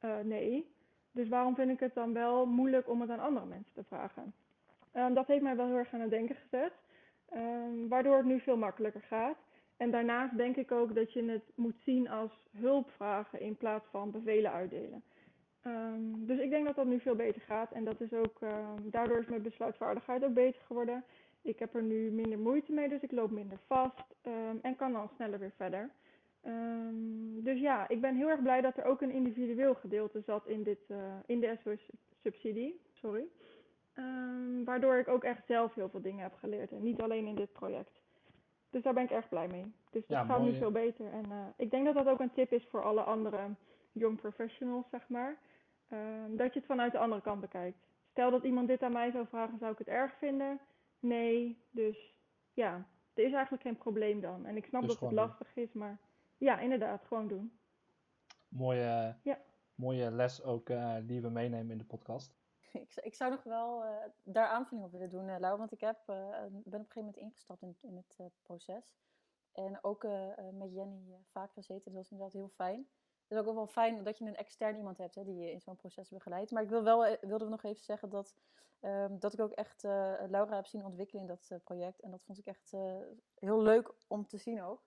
Uh, 0.02 0.20
nee. 0.24 0.72
Dus 1.12 1.30
waarom 1.30 1.56
vind 1.56 1.70
ik 1.70 1.80
het 1.80 1.94
dan 1.94 2.14
wel 2.14 2.46
moeilijk 2.46 2.90
om 2.90 3.02
het 3.02 3.10
aan 3.10 3.20
andere 3.20 3.46
mensen 3.46 3.74
te 3.74 3.84
vragen? 3.84 4.34
Um, 4.94 5.14
dat 5.14 5.28
heeft 5.28 5.42
mij 5.42 5.56
wel 5.56 5.66
heel 5.66 5.78
erg 5.78 5.94
aan 5.94 6.00
het 6.00 6.10
denken 6.10 6.36
gezet. 6.36 6.74
Um, 7.36 7.88
waardoor 7.88 8.18
het 8.18 8.26
nu 8.26 8.40
veel 8.40 8.58
makkelijker 8.58 9.02
gaat. 9.02 9.38
En 9.78 9.92
daarnaast 9.92 10.38
denk 10.38 10.56
ik 10.56 10.72
ook 10.72 10.96
dat 10.96 11.14
je 11.14 11.24
het 11.24 11.44
moet 11.56 11.80
zien 11.86 12.10
als 12.10 12.32
hulpvragen 12.58 13.40
in 13.40 13.58
plaats 13.58 13.86
van 13.92 14.12
bevelen 14.12 14.52
uitdelen. 14.52 15.04
Um, 15.66 16.26
dus 16.26 16.40
ik 16.40 16.50
denk 16.50 16.66
dat 16.66 16.76
dat 16.76 16.86
nu 16.86 17.00
veel 17.00 17.16
beter 17.16 17.42
gaat. 17.42 17.72
En 17.72 17.84
dat 17.84 18.02
is 18.02 18.14
ook, 18.14 18.40
daardoor 18.82 19.20
is 19.20 19.28
mijn 19.28 19.42
besluitvaardigheid 19.42 20.24
ook 20.24 20.34
beter 20.34 20.62
geworden. 20.62 21.04
Ik 21.44 21.60
heb 21.60 21.76
er 21.76 21.84
nu 21.84 22.12
minder 22.12 22.40
moeite 22.40 22.72
mee, 22.72 22.90
dus 22.90 23.02
ik 23.02 23.12
loop 23.12 23.32
minder 23.32 23.58
vast 23.68 24.16
um, 24.24 24.60
en 24.62 24.76
kan 24.76 24.92
dan 24.94 25.10
sneller 25.16 25.40
weer 25.40 25.54
verder. 25.56 25.90
Um, 26.46 27.44
dus 27.44 27.60
ja, 27.60 27.90
ik 27.90 28.02
ben 28.02 28.16
heel 28.16 28.30
erg 28.30 28.42
blij 28.42 28.62
dat 28.62 28.78
er 28.78 28.86
ook 28.86 29.02
een 29.02 29.12
individueel 29.12 29.76
gedeelte 29.76 30.22
zat 30.26 30.48
in, 30.48 30.64
dit, 30.64 30.80
uh, 30.88 30.98
in 31.26 31.40
de 31.40 31.58
SOS-subsidie. 31.64 32.82
Sorry. 32.94 33.26
Um, 33.98 34.64
waardoor 34.66 34.96
ik 34.98 35.08
ook 35.08 35.24
echt 35.24 35.46
zelf 35.48 35.74
heel 35.74 35.90
veel 35.90 36.02
dingen 36.02 36.24
heb 36.24 36.34
geleerd 36.34 36.72
en 36.72 36.84
niet 36.84 37.02
alleen 37.02 37.28
in 37.28 37.36
dit 37.36 37.54
project. 37.54 38.02
Dus 38.70 38.84
daar 38.84 38.94
ben 38.94 39.04
ik 39.04 39.12
erg 39.12 39.30
blij 39.30 39.48
mee. 39.48 39.74
Dus 39.92 40.06
dat 40.08 40.18
ja, 40.18 40.26
gaat 40.26 40.40
mooi, 40.40 40.52
nu 40.52 40.58
veel 40.58 40.72
beter. 40.72 41.12
En 41.12 41.26
uh, 41.30 41.46
ik 41.58 41.72
denk 41.72 41.86
dat 41.86 41.96
dat 41.96 42.08
ook 42.08 42.20
een 42.20 42.34
tip 42.34 42.52
is 42.52 42.68
voor 42.70 42.84
alle 42.84 43.02
andere 43.02 43.40
young 43.92 44.20
professionals, 44.22 44.86
zeg 44.92 45.10
maar. 45.10 45.38
ehm, 45.90 46.36
dat 46.36 46.54
je 46.54 46.60
het 46.60 46.68
vanuit 46.68 46.92
de 46.92 46.98
andere 46.98 47.22
kant 47.22 47.42
bekijkt. 47.42 47.78
Stel 48.12 48.32
dat 48.32 48.44
iemand 48.44 48.68
dit 48.68 48.84
aan 48.84 48.92
mij 48.92 49.12
zou 49.12 49.26
vragen, 49.28 49.58
zou 49.60 49.72
ik 49.72 49.78
het 49.78 49.88
erg 49.88 50.14
vinden? 50.18 50.60
Nee, 51.04 51.66
dus 51.72 52.16
ja, 52.54 52.76
er 53.14 53.24
is 53.24 53.34
eigenlijk 53.34 53.64
geen 53.64 53.78
probleem 53.78 54.22
dan. 54.22 54.46
En 54.46 54.56
ik 54.58 54.66
snap 54.66 54.82
Dus 54.82 54.90
dat 54.92 55.00
het 55.00 55.10
gewoon 55.10 55.26
doen. 55.28 55.36
lastig 55.38 55.56
is, 55.56 55.74
maar 55.74 56.00
ja, 56.38 56.60
inderdaad, 56.60 57.06
gewoon 57.06 57.28
doen. 57.28 57.60
Mooie, 58.48 59.16
Ja. 59.24 59.40
mooie 59.76 60.12
les 60.12 60.44
ook 60.44 60.70
eh, 60.70 60.96
die 61.04 61.22
we 61.22 61.30
meenemen 61.30 61.72
in 61.72 61.78
de 61.78 61.86
podcast. 61.86 62.36
Ik, 62.72 62.92
zou- 62.92 63.06
ik 63.08 63.16
zou 63.16 63.32
nog 63.32 63.44
wel 63.44 63.84
eh, 63.84 63.96
daar 64.24 64.48
aanvulling 64.48 64.86
op 64.86 64.92
willen 64.92 65.10
doen, 65.10 65.30
eh 65.30 65.40
Lau, 65.40 65.58
want 65.58 65.72
ik 65.72 65.80
heb, 65.82 65.98
eh, 66.06 66.16
ben 66.40 66.56
op 66.56 66.66
een 66.66 66.72
gegeven 66.74 66.96
moment 67.02 67.18
ingestapt 67.18 67.62
in, 67.62 67.78
in 67.82 67.96
het 67.96 68.16
eh, 68.18 68.26
proces. 68.42 68.96
En 69.52 69.84
ook 69.84 70.04
eh, 70.04 70.38
eh, 70.38 70.54
met 70.54 70.74
Jenny 70.74 71.12
eh, 71.12 71.18
vaak 71.32 71.54
gezeten, 71.54 71.84
dat 71.86 71.94
was 71.94 72.12
inderdaad 72.12 72.34
heel 72.36 72.50
fijn. 72.50 72.88
Het 73.28 73.32
is 73.32 73.38
ook 73.48 73.56
wel 73.56 73.68
fijn 73.68 74.04
dat 74.04 74.18
je 74.18 74.26
een 74.26 74.36
extern 74.36 74.78
iemand 74.78 74.98
hebt 74.98 75.16
hè, 75.16 75.24
die 75.24 75.36
je 75.36 75.52
in 75.52 75.62
zo'n 75.62 75.76
proces 75.76 76.10
begeleidt. 76.10 76.52
Maar 76.52 76.64
ik 76.64 76.70
wil 76.70 76.84
wel, 76.84 77.06
eh, 77.06 77.18
wilde 77.30 77.50
nog 77.50 77.64
even 77.64 77.84
zeggen 77.84 78.10
dat, 78.10 78.36
ehm, 78.84 79.20
dat 79.20 79.34
ik 79.34 79.40
ook 79.40 79.52
echt 79.52 79.84
eh, 79.84 80.14
Laura 80.28 80.56
heb 80.56 80.66
zien 80.66 80.86
ontwikkelen 80.86 81.22
in 81.22 81.28
dat 81.28 81.48
eh, 81.50 81.58
project. 81.64 82.00
En 82.02 82.12
dat 82.12 82.24
vond 82.24 82.38
ik 82.38 82.46
echt 82.46 82.74
eh, 82.74 82.98
heel 83.34 83.62
leuk 83.62 83.94
om 84.08 84.28
te 84.28 84.38
zien 84.38 84.62
ook. 84.64 84.84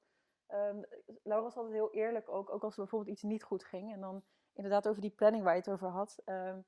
Ehm, 0.47 0.83
Laura 1.23 1.45
was 1.45 1.57
altijd 1.57 1.75
heel 1.75 1.93
eerlijk 1.93 2.29
ook, 2.29 2.51
ook 2.51 2.63
als 2.65 2.73
er 2.73 2.81
bijvoorbeeld 2.81 3.11
iets 3.11 3.23
niet 3.23 3.43
goed 3.43 3.65
ging. 3.65 3.93
En 3.93 4.01
dan 4.01 4.25
inderdaad 4.53 4.89
over 4.89 5.01
die 5.01 5.11
planning 5.11 5.45
waar 5.45 5.53
je 5.55 5.61
het 5.61 5.71
over 5.71 5.89
had. 5.89 6.23
ehm, 6.25 6.61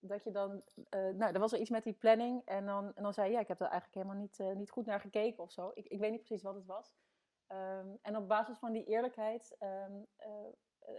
dat 0.00 0.24
je 0.24 0.30
dan, 0.30 0.62
nou, 0.90 1.32
er 1.32 1.38
was 1.38 1.52
er 1.52 1.58
iets 1.58 1.70
met 1.70 1.84
die 1.84 1.92
planning. 1.92 2.42
En 2.44 2.66
dan, 2.66 2.94
en 2.94 3.02
dan 3.02 3.12
zei 3.12 3.26
je, 3.26 3.32
ja, 3.32 3.40
ik 3.40 3.48
heb 3.48 3.60
er 3.60 3.66
eigenlijk 3.66 3.94
helemaal 3.94 4.22
niet, 4.22 4.56
niet 4.56 4.70
goed 4.70 4.86
naar 4.86 5.00
gekeken 5.00 5.42
of 5.42 5.52
zo. 5.52 5.70
Ik, 5.74 5.86
ik 5.86 6.00
weet 6.00 6.10
niet 6.10 6.22
precies 6.22 6.42
wat 6.42 6.54
het 6.54 6.66
was. 6.66 6.94
En 8.02 8.16
op 8.16 8.28
basis 8.28 8.58
van 8.58 8.72
die 8.72 8.84
eerlijkheid 8.84 9.56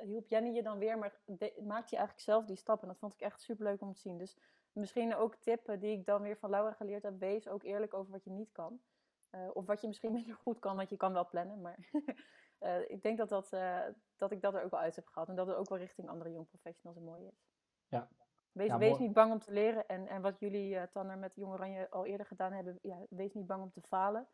hielp 0.03 0.27
Jenny 0.27 0.49
je 0.55 0.63
dan 0.63 0.77
weer, 0.77 0.97
maar 0.97 1.19
de- 1.25 1.61
maakte 1.63 1.89
je 1.89 1.95
eigenlijk 1.97 2.19
zelf 2.19 2.45
die 2.45 2.55
stap. 2.55 2.81
En 2.81 2.87
dat 2.87 2.97
vond 2.99 3.13
ik 3.13 3.21
echt 3.21 3.41
superleuk 3.41 3.81
om 3.81 3.93
te 3.93 3.99
zien. 3.99 4.17
Dus 4.17 4.37
misschien 4.79 5.15
ook 5.15 5.35
tippen 5.35 5.79
die 5.79 5.97
ik 5.97 6.05
dan 6.05 6.21
weer 6.21 6.37
van 6.37 6.49
Laura 6.49 6.73
geleerd 6.73 7.03
heb. 7.03 7.19
Wees 7.19 7.47
ook 7.47 7.63
eerlijk 7.63 7.93
over 7.93 8.11
wat 8.11 8.23
je 8.23 8.31
niet 8.31 8.51
kan. 8.51 8.81
Eh, 9.29 9.49
of 9.53 9.65
wat 9.65 9.81
je 9.81 9.87
misschien 9.87 10.11
minder 10.19 10.35
goed 10.35 10.59
kan, 10.59 10.75
want 10.75 10.89
je 10.89 10.97
kan 10.97 11.13
wel 11.13 11.27
plannen. 11.27 11.61
Maar 11.61 11.77
eh, 12.59 12.89
ik 12.89 13.01
denk 13.01 13.17
dat, 13.17 13.29
dat, 13.29 13.53
eh, 13.53 13.85
dat 14.17 14.31
ik 14.31 14.41
dat 14.41 14.53
er 14.53 14.63
ook 14.63 14.71
wel 14.71 14.79
uit 14.79 14.95
heb 14.95 15.07
gehad. 15.07 15.29
En 15.29 15.35
dat 15.35 15.47
het 15.47 15.55
ook 15.55 15.69
wel 15.69 15.77
richting 15.77 16.09
andere 16.09 16.31
jong 16.31 16.47
professionals 16.47 16.97
een 16.97 17.05
mooie 17.05 17.27
is. 17.27 17.47
Ja. 17.87 18.09
Wees, 18.51 18.67
Ja, 18.67 18.77
wees 18.77 18.89
mooi. 18.89 19.03
niet 19.03 19.13
bang 19.13 19.31
om 19.31 19.39
te 19.39 19.51
leren. 19.51 19.87
En, 19.87 20.07
en 20.07 20.21
wat 20.21 20.39
jullie, 20.39 20.89
Tanner, 20.89 21.17
met 21.17 21.35
Jong 21.35 21.53
Oranje 21.53 21.89
al 21.89 22.05
eerder 22.05 22.25
gedaan 22.25 22.51
hebben. 22.51 22.79
Ja, 22.81 23.05
wees 23.09 23.33
niet 23.33 23.47
bang 23.47 23.63
om 23.63 23.71
te 23.71 23.81
falen. 23.81 24.27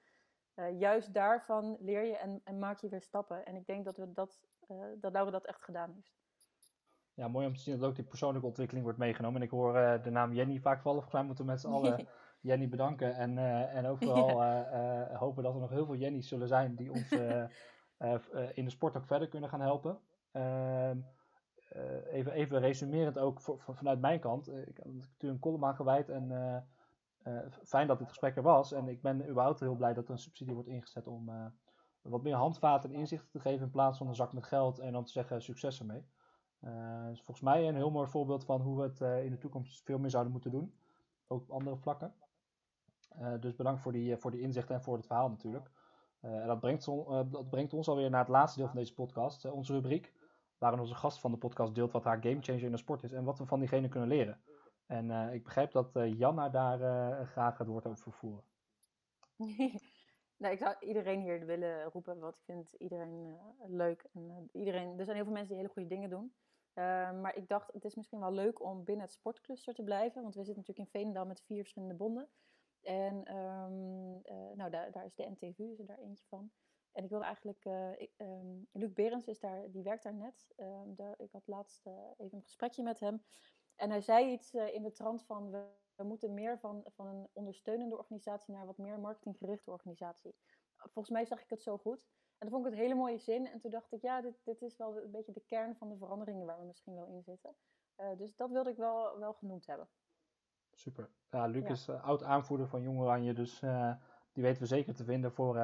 Juist 0.78 1.14
daarvan 1.14 1.78
leer 1.80 2.04
je 2.04 2.18
en, 2.18 2.42
en 2.44 2.60
maak 2.60 2.80
je 2.80 2.90
weer 2.90 3.02
stappen. 3.02 3.46
En 3.46 3.56
ik 3.56 3.66
denk 3.66 3.86
dat, 3.86 3.98
we 3.98 4.12
dat, 4.12 4.42
dat 4.98 5.12
Laura 5.12 5.32
dat 5.32 5.46
echt 5.46 5.64
gedaan 5.64 5.92
heeft. 5.92 6.25
Ja, 7.16 7.28
mooi 7.28 7.48
om 7.48 7.56
te 7.56 7.62
zien 7.62 7.80
dat 7.80 7.90
ook 7.90 7.96
die 7.96 8.06
persoonlijke 8.06 8.48
ontwikkeling 8.48 8.86
wordt 8.86 9.00
meegenomen. 9.00 9.40
En 9.40 9.46
ik 9.46 9.52
hoor 9.52 9.76
eh, 9.76 10.04
de 10.04 10.10
naam 10.10 10.34
Jenny 10.34 10.60
vaak 10.60 10.82
vallen. 10.82 11.02
Volgens 11.02 11.14
mij 11.14 11.24
moeten 11.24 11.46
we 11.46 11.52
met 11.52 11.62
z'n 11.62 11.68
allen 11.68 12.08
Jenny 12.48 12.70
bedanken. 12.70 13.16
En, 13.16 13.38
eh, 13.38 13.76
en 13.76 13.86
ook 13.86 13.98
vooral 13.98 14.44
eh, 14.44 15.20
hopen 15.20 15.44
dat 15.44 15.54
er 15.54 15.60
nog 15.60 15.70
heel 15.70 15.86
veel 15.86 15.96
Jenny's 15.96 16.28
zullen 16.28 16.48
zijn 16.48 16.76
die 16.76 16.92
ons 16.92 17.12
in 18.60 18.66
de 18.66 18.70
sport 18.70 18.98
ook 18.98 19.06
verder 19.06 19.28
kunnen 19.28 19.50
gaan 19.50 19.62
helpen. 19.62 20.00
Ehm, 20.32 20.98
eh, 21.70 22.14
even, 22.14 22.32
even 22.32 22.60
resumerend 22.60 23.18
ook 23.18 23.42
voor, 23.42 23.60
voor- 23.60 23.76
vanuit 23.76 24.00
mijn 24.00 24.20
kant. 24.20 24.48
Ik 24.48 24.78
heb 24.78 24.86
natuurlijk 24.86 25.20
een 25.20 25.40
column 25.40 25.66
aan 25.66 25.76
gewijd 25.76 26.10
en 26.10 26.68
fijn 27.64 27.88
dat 27.88 28.00
dit 28.00 28.08
gesprek 28.08 28.36
er 28.36 28.44
was. 28.44 28.72
En 28.72 28.88
ik 28.88 29.02
ben 29.02 29.30
überhaupt 29.30 29.60
heel 29.60 29.76
blij 29.76 29.94
dat 29.94 30.06
er 30.06 30.12
een 30.12 30.18
subsidie 30.18 30.54
wordt 30.54 30.70
ingezet 30.70 31.08
om 31.08 31.54
wat 32.02 32.24
meer 32.24 32.36
handvaten 32.36 32.90
en 32.90 32.96
inzichten 32.96 33.32
te 33.32 33.40
geven 33.40 33.66
in 33.66 33.72
plaats 33.72 33.98
van 33.98 34.08
een 34.08 34.16
zak 34.16 34.34
met 34.34 34.44
geld 34.46 34.80
en 34.80 34.92
dan 34.92 35.06
te 35.06 35.12
zeggen 35.12 35.42
succes 35.42 35.80
ermee. 35.80 36.06
Eh, 36.60 37.08
is 37.12 37.22
volgens 37.22 37.42
mij 37.42 37.68
een 37.68 37.76
heel 37.76 37.92
mooi 37.92 38.08
voorbeeld 38.08 38.46
van 38.46 38.62
hoe 38.62 38.78
we 38.78 38.84
het 38.84 39.02
eh, 39.02 39.24
in 39.26 39.32
de 39.32 39.38
toekomst 39.38 39.84
veel 39.84 40.00
meer 40.00 40.10
zouden 40.10 40.32
moeten 40.32 40.52
doen. 40.52 40.74
Ook 41.28 41.42
op 41.42 41.52
andere 41.52 41.78
vlakken. 41.78 42.14
Eh, 43.10 43.34
dus 43.40 43.56
bedankt 43.56 43.82
voor 43.82 43.92
die, 43.92 44.18
voor 44.18 44.32
die 44.32 44.42
inzichten 44.42 44.76
en 44.76 44.82
voor 44.82 44.96
het 44.96 45.06
verhaal 45.06 45.30
natuurlijk. 45.30 45.72
En 46.20 46.48
dat 46.48 46.60
brengt, 46.60 46.88
on- 46.88 47.30
dat 47.32 47.50
brengt 47.50 47.74
ons 47.74 47.88
alweer 47.88 48.10
naar 48.10 48.20
het 48.20 48.30
laatste 48.30 48.60
deel 48.60 48.68
van 48.68 48.78
deze 48.78 48.94
podcast. 48.94 49.46
onze 49.46 49.74
rubriek, 49.74 50.14
waarin 50.58 50.80
onze 50.80 50.96
gast 50.96 51.20
van 51.20 51.32
de 51.32 51.38
podcast 51.38 51.76
deelt 51.76 51.92
wat 51.92 52.04
haar 52.04 52.22
gamechanger 52.22 52.64
in 52.64 52.72
de 52.72 52.78
sport 52.78 53.04
is 53.04 53.12
en 53.12 53.24
wat 53.24 53.38
we 53.38 53.46
van 53.46 53.60
diegene 53.60 53.88
kunnen 53.88 54.10
leren. 54.10 54.42
En 54.86 55.34
ik 55.34 55.44
begrijp 55.44 55.72
dat 55.72 55.90
Janna 55.94 56.50
daar 56.50 57.26
graag 57.28 57.58
het 57.58 57.68
woord 57.68 57.86
over 57.86 58.04
vervoeren. 58.04 58.44
nou, 60.38 60.54
ik 60.54 60.60
zou 60.60 60.76
iedereen 60.80 61.22
hier 61.22 61.46
willen 61.46 61.84
roepen, 61.84 62.20
want 62.20 62.36
ik 62.36 62.44
vind 62.44 62.74
iedereen 62.74 63.38
leuk. 63.68 64.08
En, 64.14 64.50
iedereen, 64.52 65.00
er 65.00 65.06
zijn 65.06 65.16
heel 65.16 65.26
veel 65.26 65.34
mensen 65.34 65.52
die 65.54 65.62
hele 65.62 65.74
goede 65.74 65.90
dingen 65.90 66.10
doen. 66.10 66.34
Eh, 66.76 67.12
maar 67.12 67.36
ik 67.36 67.48
dacht, 67.48 67.74
het 67.74 67.86
is 67.86 67.96
misschien 67.96 68.20
wel 68.20 68.32
leuk 68.32 68.62
om 68.64 68.84
binnen 68.84 69.06
het 69.06 69.14
sportcluster 69.14 69.74
te 69.74 69.84
blijven. 69.84 70.22
Want 70.22 70.36
we 70.36 70.44
zitten 70.44 70.64
natuurlijk 70.64 70.88
in 70.88 71.00
Veenendaal 71.00 71.26
met 71.26 71.42
vier 71.42 71.60
verschillende 71.60 71.94
bonden. 71.96 72.30
En 72.82 73.26
ehm, 73.26 74.18
eh, 74.24 74.56
nou, 74.56 74.70
daar, 74.70 74.92
daar 74.92 75.06
is 75.06 75.16
de 75.16 75.30
NTVU 75.30 75.72
is 75.72 75.80
er 75.80 75.86
daar 75.86 75.98
eentje 75.98 76.26
van. 76.28 76.52
En 76.92 77.04
ik 77.04 77.10
wilde 77.10 77.26
eigenlijk, 77.26 77.66
ehm, 77.66 78.58
Luc 78.72 78.94
Berends 78.94 79.28
is 79.28 79.40
daar, 79.40 79.72
die 79.72 79.84
werkt 79.84 80.04
daar 80.04 80.14
net. 80.14 80.48
Ehm, 80.56 80.96
daar, 80.96 81.20
ik 81.20 81.32
had 81.32 81.48
laatst 81.48 81.86
eh, 81.86 81.94
even 82.18 82.38
een 82.38 82.44
gesprekje 82.44 82.84
met 82.84 83.00
hem. 83.00 83.24
En 83.76 83.90
hij 83.90 84.02
zei 84.02 84.32
iets 84.32 84.54
in 84.54 84.84
de 84.84 84.92
trant 84.92 85.24
van, 85.26 85.52
we, 85.52 85.68
we 85.96 86.04
moeten 86.04 86.34
meer 86.34 86.60
van, 86.60 86.84
van 86.88 87.08
een 87.08 87.28
ondersteunende 87.34 87.98
organisatie 87.98 88.54
naar 88.54 88.66
wat 88.66 88.78
meer 88.78 89.00
marketinggerichte 89.00 89.72
organisatie. 89.72 90.36
Volgens 90.78 91.10
mij 91.10 91.26
zag 91.26 91.42
ik 91.42 91.50
het 91.50 91.62
zo 91.62 91.78
goed. 91.78 92.08
Dan 92.46 92.54
vond 92.54 92.66
ik 92.66 92.72
het 92.72 92.80
een 92.80 92.88
hele 92.88 93.00
mooie 93.00 93.18
zin. 93.18 93.48
En 93.48 93.60
toen 93.60 93.72
dacht 93.72 93.92
ik, 93.92 94.02
ja, 94.02 94.22
dit, 94.22 94.34
dit 94.44 94.62
is 94.62 94.78
wel 94.78 94.98
een 94.98 95.12
beetje 95.12 95.34
de 95.34 95.44
kern 95.46 95.76
van 95.76 95.90
de 95.90 95.98
veranderingen 95.98 96.46
waar 96.46 96.60
we 96.60 96.66
misschien 96.66 96.96
wel 96.96 97.08
in 97.08 97.24
zitten. 97.24 97.56
Eh, 97.96 98.18
dus 98.18 98.36
dat 98.36 98.52
wilde 98.52 98.70
ik 98.70 98.78
wel, 98.78 99.20
wel 99.20 99.34
genoemd 99.34 99.66
hebben. 99.66 99.88
Super. 100.72 101.10
Ja, 101.30 101.46
Luc 101.46 101.64
Ja. 101.64 101.70
is 101.70 101.88
eh, 101.88 102.04
oud 102.04 102.24
aanvoerder 102.24 102.68
van 102.68 102.82
Jong 102.82 103.00
Oranje, 103.00 103.34
dus 103.34 103.62
eh, 103.62 103.96
die 104.32 104.44
weten 104.44 104.62
we 104.62 104.68
zeker 104.68 104.96
te 104.96 105.04
vinden 105.04 105.32
voor, 105.32 105.56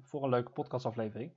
voor 0.00 0.22
een 0.22 0.28
leuke 0.28 0.50
podcastaflevering. 0.50 1.36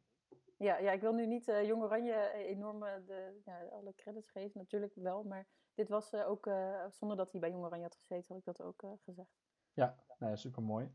Ja, 0.58 0.78
ja 0.78 0.92
ik 0.92 1.02
wil 1.02 1.14
nu 1.14 1.28
niet 1.28 1.46
Jong 1.46 1.84
Oranje 1.84 2.32
enorm 2.32 2.80
de, 2.80 3.42
ja, 3.46 3.64
alle 3.72 3.94
credits 3.96 4.32
geven, 4.32 4.60
natuurlijk 4.60 4.96
wel. 4.96 5.24
Maar 5.24 5.48
dit 5.74 5.90
was 5.90 6.14
ook, 6.14 6.50
zonder 6.90 7.18
dat 7.18 7.32
hij 7.32 7.40
bij 7.40 7.50
Jong 7.50 7.64
Oranje 7.64 7.84
had 7.84 7.96
gezeten, 7.96 8.26
had 8.28 8.38
ik 8.38 8.46
dat 8.46 8.62
ook 8.62 8.84
gezegd. 9.04 9.30
Ja, 9.74 9.96
nee, 10.18 10.36
super 10.36 10.64
mooi. 10.64 10.92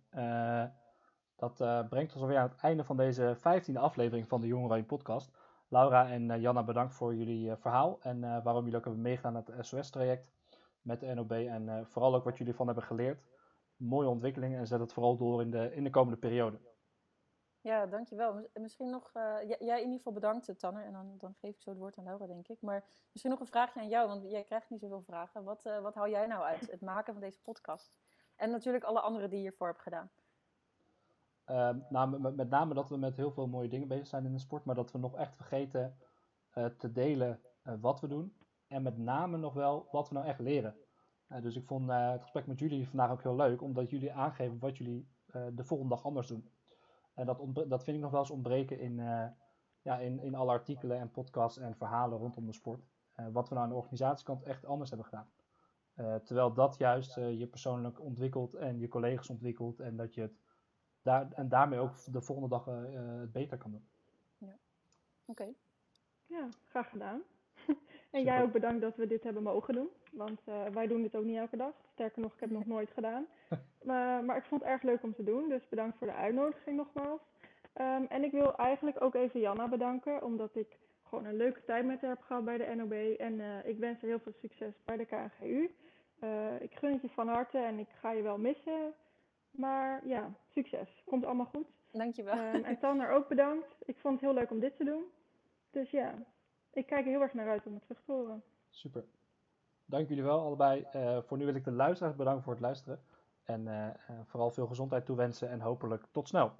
Dat 1.38 1.60
eh, 1.60 1.88
brengt 1.88 2.12
ons 2.12 2.22
alweer 2.22 2.38
aan 2.38 2.48
het 2.48 2.60
einde 2.60 2.84
van 2.84 2.96
deze 2.96 3.34
vijftiende 3.36 3.80
aflevering 3.80 4.28
van 4.28 4.40
de 4.40 4.46
Jong 4.46 4.64
Oranje 4.64 4.84
podcast. 4.84 5.30
Laura 5.68 6.08
en 6.10 6.30
eh, 6.30 6.40
Janna, 6.40 6.62
bedankt 6.64 6.94
voor 6.94 7.14
jullie 7.14 7.50
eh, 7.50 7.56
verhaal 7.56 7.98
en 8.00 8.20
waarom 8.20 8.62
jullie 8.62 8.78
ook 8.78 8.84
hebben 8.84 9.02
meegedaan 9.02 9.36
aan 9.36 9.44
het 9.46 9.66
SOS-traject 9.66 10.30
met 10.82 11.00
de 11.00 11.14
NOB 11.14 11.32
en 11.32 11.86
vooral 11.86 12.14
ook 12.14 12.24
wat 12.24 12.38
jullie 12.38 12.54
van 12.54 12.66
hebben 12.66 12.84
geleerd. 12.84 13.22
Mooie 13.76 14.08
ontwikkeling 14.08 14.56
en 14.56 14.66
zet 14.66 14.80
het 14.80 14.92
vooral 14.92 15.16
door 15.16 15.40
in 15.40 15.50
de, 15.50 15.74
in 15.74 15.84
de 15.84 15.90
komende 15.90 16.18
periode. 16.18 16.58
Ja, 17.60 17.86
dankjewel. 17.86 18.34
Mis- 18.34 18.48
Misschien 18.54 18.90
nog, 18.90 19.10
jij 19.58 19.58
in 19.78 19.84
ieder 19.84 19.96
geval 19.96 20.12
bedankt, 20.12 20.58
Tanner. 20.58 20.84
En 20.84 20.92
dan, 20.92 21.14
dan 21.18 21.34
geef 21.34 21.54
ik 21.54 21.62
zo 21.62 21.70
het 21.70 21.78
woord 21.78 21.98
aan 21.98 22.04
Laura, 22.04 22.26
denk 22.26 22.48
ik. 22.48 22.60
Maar 22.60 22.84
misschien 23.12 23.30
nog 23.30 23.40
een 23.40 23.46
vraagje 23.46 23.80
aan 23.80 23.88
jou, 23.88 24.08
want 24.08 24.30
jij 24.30 24.44
krijgt 24.44 24.70
niet 24.70 24.80
zoveel 24.80 25.02
vragen. 25.02 25.44
Wat, 25.44 25.64
eh, 25.64 25.80
wat 25.80 25.94
hou 25.94 26.10
jij 26.10 26.26
nou 26.26 26.42
uit 26.42 26.70
het 26.70 26.80
maken 26.80 27.12
van 27.12 27.22
deze 27.22 27.40
podcast? 27.40 27.92
En 28.36 28.50
natuurlijk 28.50 28.84
alle 28.84 29.00
anderen 29.00 29.30
die 29.30 29.38
je 29.38 29.44
hiervoor 29.44 29.66
hebt 29.66 29.82
gedaan. 29.82 30.10
Ehm, 31.48 31.78
nou, 31.88 32.20
met, 32.20 32.50
name 32.50 32.74
dat 32.74 32.88
we 32.88 32.96
met 32.96 33.16
heel 33.16 33.30
veel 33.30 33.46
mooie 33.46 33.68
dingen 33.68 33.88
bezig 33.88 34.06
zijn 34.06 34.24
in 34.24 34.32
de 34.32 34.38
sport, 34.38 34.64
maar 34.64 34.74
dat 34.74 34.92
we 34.92 34.98
nog 34.98 35.16
echt 35.16 35.36
vergeten 35.36 35.96
eh, 36.50 36.66
te 36.66 36.92
delen 36.92 37.40
eh, 37.62 37.74
wat 37.80 38.00
we 38.00 38.08
doen. 38.08 38.36
En 38.66 38.82
met 38.82 38.98
name 38.98 39.36
nog 39.36 39.54
wel 39.54 39.88
wat 39.90 40.08
we 40.08 40.14
nou 40.14 40.26
echt 40.26 40.38
leren. 40.38 40.76
Eh, 41.26 41.42
dus 41.42 41.56
ik 41.56 41.66
vond 41.66 41.90
het 41.90 42.22
gesprek 42.22 42.46
met 42.46 42.58
jullie 42.58 42.88
vandaag 42.88 43.10
ook 43.10 43.22
heel 43.22 43.36
leuk, 43.36 43.62
omdat 43.62 43.90
jullie 43.90 44.12
aangeven 44.12 44.58
wat 44.58 44.76
jullie 44.76 45.16
de 45.52 45.64
volgende 45.64 45.94
dag 45.94 46.04
anders 46.04 46.26
doen. 46.26 46.50
En 47.14 47.26
dat, 47.26 47.40
dat 47.68 47.84
vind 47.84 47.96
ik 47.96 48.02
nog 48.02 48.10
wel 48.10 48.20
eens 48.20 48.30
ontbreken 48.30 48.78
in, 48.78 48.96
ja, 49.82 49.98
in, 49.98 50.20
in 50.20 50.34
alle 50.34 50.50
artikelen 50.50 50.98
en 50.98 51.10
podcasts 51.10 51.58
en 51.58 51.76
verhalen 51.76 52.18
rondom 52.18 52.46
de 52.46 52.52
sport. 52.52 52.86
Wat 53.32 53.48
we 53.48 53.54
nou 53.54 53.66
aan 53.66 53.72
de 53.72 53.78
organisatiekant 53.78 54.42
echt 54.42 54.66
anders 54.66 54.90
hebben 54.90 55.08
gedaan. 55.08 55.30
Terwijl 56.24 56.52
dat 56.52 56.76
juist 56.78 57.14
je 57.14 57.46
persoonlijk 57.46 58.00
ontwikkelt 58.00 58.54
en 58.54 58.78
je 58.78 58.88
collega's 58.88 59.28
ontwikkelt 59.28 59.80
en 59.80 59.96
dat 59.96 60.14
je 60.14 60.20
het 60.20 60.40
daar, 61.08 61.32
en 61.34 61.48
daarmee 61.48 61.78
ook 61.78 62.12
de 62.12 62.20
volgende 62.20 62.50
dag 62.50 62.66
eh, 62.66 62.94
eh, 62.94 63.20
het 63.20 63.32
beter 63.32 63.58
kan 63.58 63.70
doen. 63.70 63.86
Oké. 65.30 65.48
Ja, 66.26 66.48
graag 66.68 66.90
gedaan. 66.90 67.22
en 67.66 67.76
Super. 68.10 68.22
jij 68.22 68.42
ook 68.42 68.52
bedankt 68.52 68.80
dat 68.80 68.96
we 68.96 69.06
dit 69.06 69.22
hebben 69.24 69.42
mogen 69.42 69.74
doen. 69.74 69.88
Want 70.12 70.40
eh, 70.44 70.66
wij 70.66 70.86
doen 70.86 71.02
dit 71.02 71.16
ook 71.16 71.24
niet 71.24 71.36
elke 71.36 71.56
dag. 71.56 71.72
Sterker 71.92 72.22
nog, 72.22 72.32
ik 72.34 72.40
heb 72.40 72.48
het 72.48 72.58
nog 72.58 72.66
nooit 72.76 72.90
gedaan. 72.90 73.26
Maar, 73.82 74.24
maar 74.24 74.36
ik 74.36 74.44
vond 74.44 74.60
het 74.60 74.70
erg 74.70 74.82
leuk 74.82 75.02
om 75.02 75.14
te 75.14 75.22
doen. 75.24 75.48
Dus 75.48 75.68
bedankt 75.68 75.98
voor 75.98 76.06
de 76.06 76.12
uitnodiging 76.12 76.76
nogmaals. 76.76 77.20
Ehm, 77.72 78.02
en 78.08 78.24
ik 78.24 78.32
wil 78.32 78.56
eigenlijk 78.56 79.02
ook 79.02 79.14
even 79.14 79.40
Janna 79.40 79.68
bedanken. 79.68 80.22
Omdat 80.22 80.56
ik 80.56 80.78
gewoon 81.02 81.24
een 81.24 81.36
leuke 81.36 81.64
tijd 81.64 81.84
met 81.84 82.00
haar 82.00 82.10
heb 82.10 82.22
gehad 82.22 82.44
bij 82.44 82.58
de 82.58 82.74
NOB. 82.74 82.92
En 83.18 83.40
eh, 83.40 83.68
ik 83.68 83.78
wens 83.78 84.00
haar 84.00 84.10
heel 84.10 84.20
veel 84.20 84.32
succes 84.40 84.74
bij 84.84 84.96
de 84.96 85.04
KNGU. 85.04 85.74
Eh, 86.18 86.60
ik 86.60 86.74
gun 86.74 86.92
het 86.92 87.02
je 87.02 87.08
van 87.08 87.28
harte 87.28 87.58
en 87.58 87.78
ik 87.78 87.88
ga 88.00 88.12
je 88.12 88.22
wel 88.22 88.38
missen. 88.38 88.94
Maar 89.50 90.06
ja, 90.06 90.34
succes. 90.48 91.02
Komt 91.04 91.24
allemaal 91.24 91.46
goed. 91.46 91.66
Dankjewel. 91.92 92.34
Ehm, 92.34 92.64
en 92.64 92.78
Tanner 92.78 93.10
ook 93.10 93.28
bedankt. 93.28 93.76
Ik 93.84 93.98
vond 93.98 94.14
het 94.14 94.22
heel 94.22 94.34
leuk 94.38 94.50
om 94.50 94.60
dit 94.60 94.76
te 94.76 94.84
doen. 94.84 95.04
Dus 95.70 95.90
ja, 95.90 96.14
ik 96.72 96.86
kijk 96.86 97.04
er 97.04 97.10
heel 97.10 97.20
erg 97.20 97.34
naar 97.34 97.48
uit 97.48 97.66
om 97.66 97.74
het 97.74 97.82
terug 97.82 98.02
te 98.04 98.12
horen. 98.12 98.42
Super. 98.70 99.04
dank 99.84 100.08
jullie 100.08 100.22
wel 100.24 100.40
allebei. 100.40 100.86
voor 101.26 101.38
nu 101.38 101.44
wil 101.44 101.54
ik 101.54 101.64
de 101.64 101.72
luisteraars 101.72 102.16
bedanken 102.16 102.42
voor 102.42 102.52
het 102.52 102.62
luisteren. 102.62 103.02
En 103.44 103.94
vooral 104.26 104.50
veel 104.50 104.66
gezondheid 104.66 105.06
toewensen 105.06 105.50
en 105.50 105.60
hopelijk 105.60 106.06
tot 106.10 106.28
snel. 106.28 106.52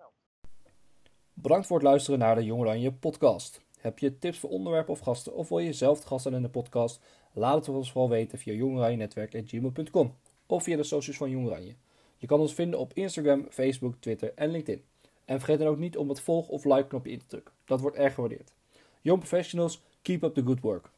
Bedankt 1.33 1.67
voor 1.67 1.77
het 1.77 1.87
luisteren 1.87 2.19
naar 2.19 2.35
de 2.35 2.45
Jong 2.45 2.61
Oranje 2.61 2.93
podcast. 2.93 3.67
Heb 3.81 3.99
je 3.99 4.19
tips 4.19 4.39
voor 4.39 4.51
onderwerpen 4.51 4.93
of 4.93 4.99
gasten 4.99 5.35
of 5.35 5.49
wil 5.49 5.59
je 5.59 5.73
zelf 5.73 6.03
gast 6.05 6.23
zijn 6.23 6.35
in 6.35 6.43
de 6.43 6.49
podcast? 6.49 7.05
Laat 7.33 7.67
het 7.67 7.77
ons 7.77 7.93
vooral 7.93 8.11
weten 8.11 8.39
via 8.39 8.53
jongoranjenetwerk.gmail.com 8.53 10.15
of 10.47 10.63
via 10.63 10.77
de 10.77 10.83
socials 10.83 11.17
van 11.19 11.31
Jong 11.31 11.47
Oranje. 11.47 11.77
Je 12.19 12.27
kan 12.27 12.41
ons 12.41 12.55
vinden 12.55 12.79
op 12.79 12.93
Instagram, 12.95 13.47
Facebook, 13.51 13.95
Twitter 14.01 14.33
en 14.35 14.51
LinkedIn. 14.51 14.85
En 15.25 15.39
vergeet 15.39 15.59
dan 15.59 15.69
ook 15.69 15.79
niet 15.79 15.97
om 15.97 16.09
het 16.09 16.21
volg- 16.21 16.49
of 16.49 16.65
like-knopje 16.65 17.13
in 17.13 17.19
te 17.19 17.27
drukken. 17.27 17.55
Dat 17.65 17.81
wordt 17.81 17.97
erg 17.97 18.15
gewaardeerd. 18.15 18.53
Young 19.01 19.19
professionals, 19.19 19.83
keep 20.03 20.23
up 20.23 20.35
the 20.35 20.43
good 20.45 20.61
work. 20.61 20.91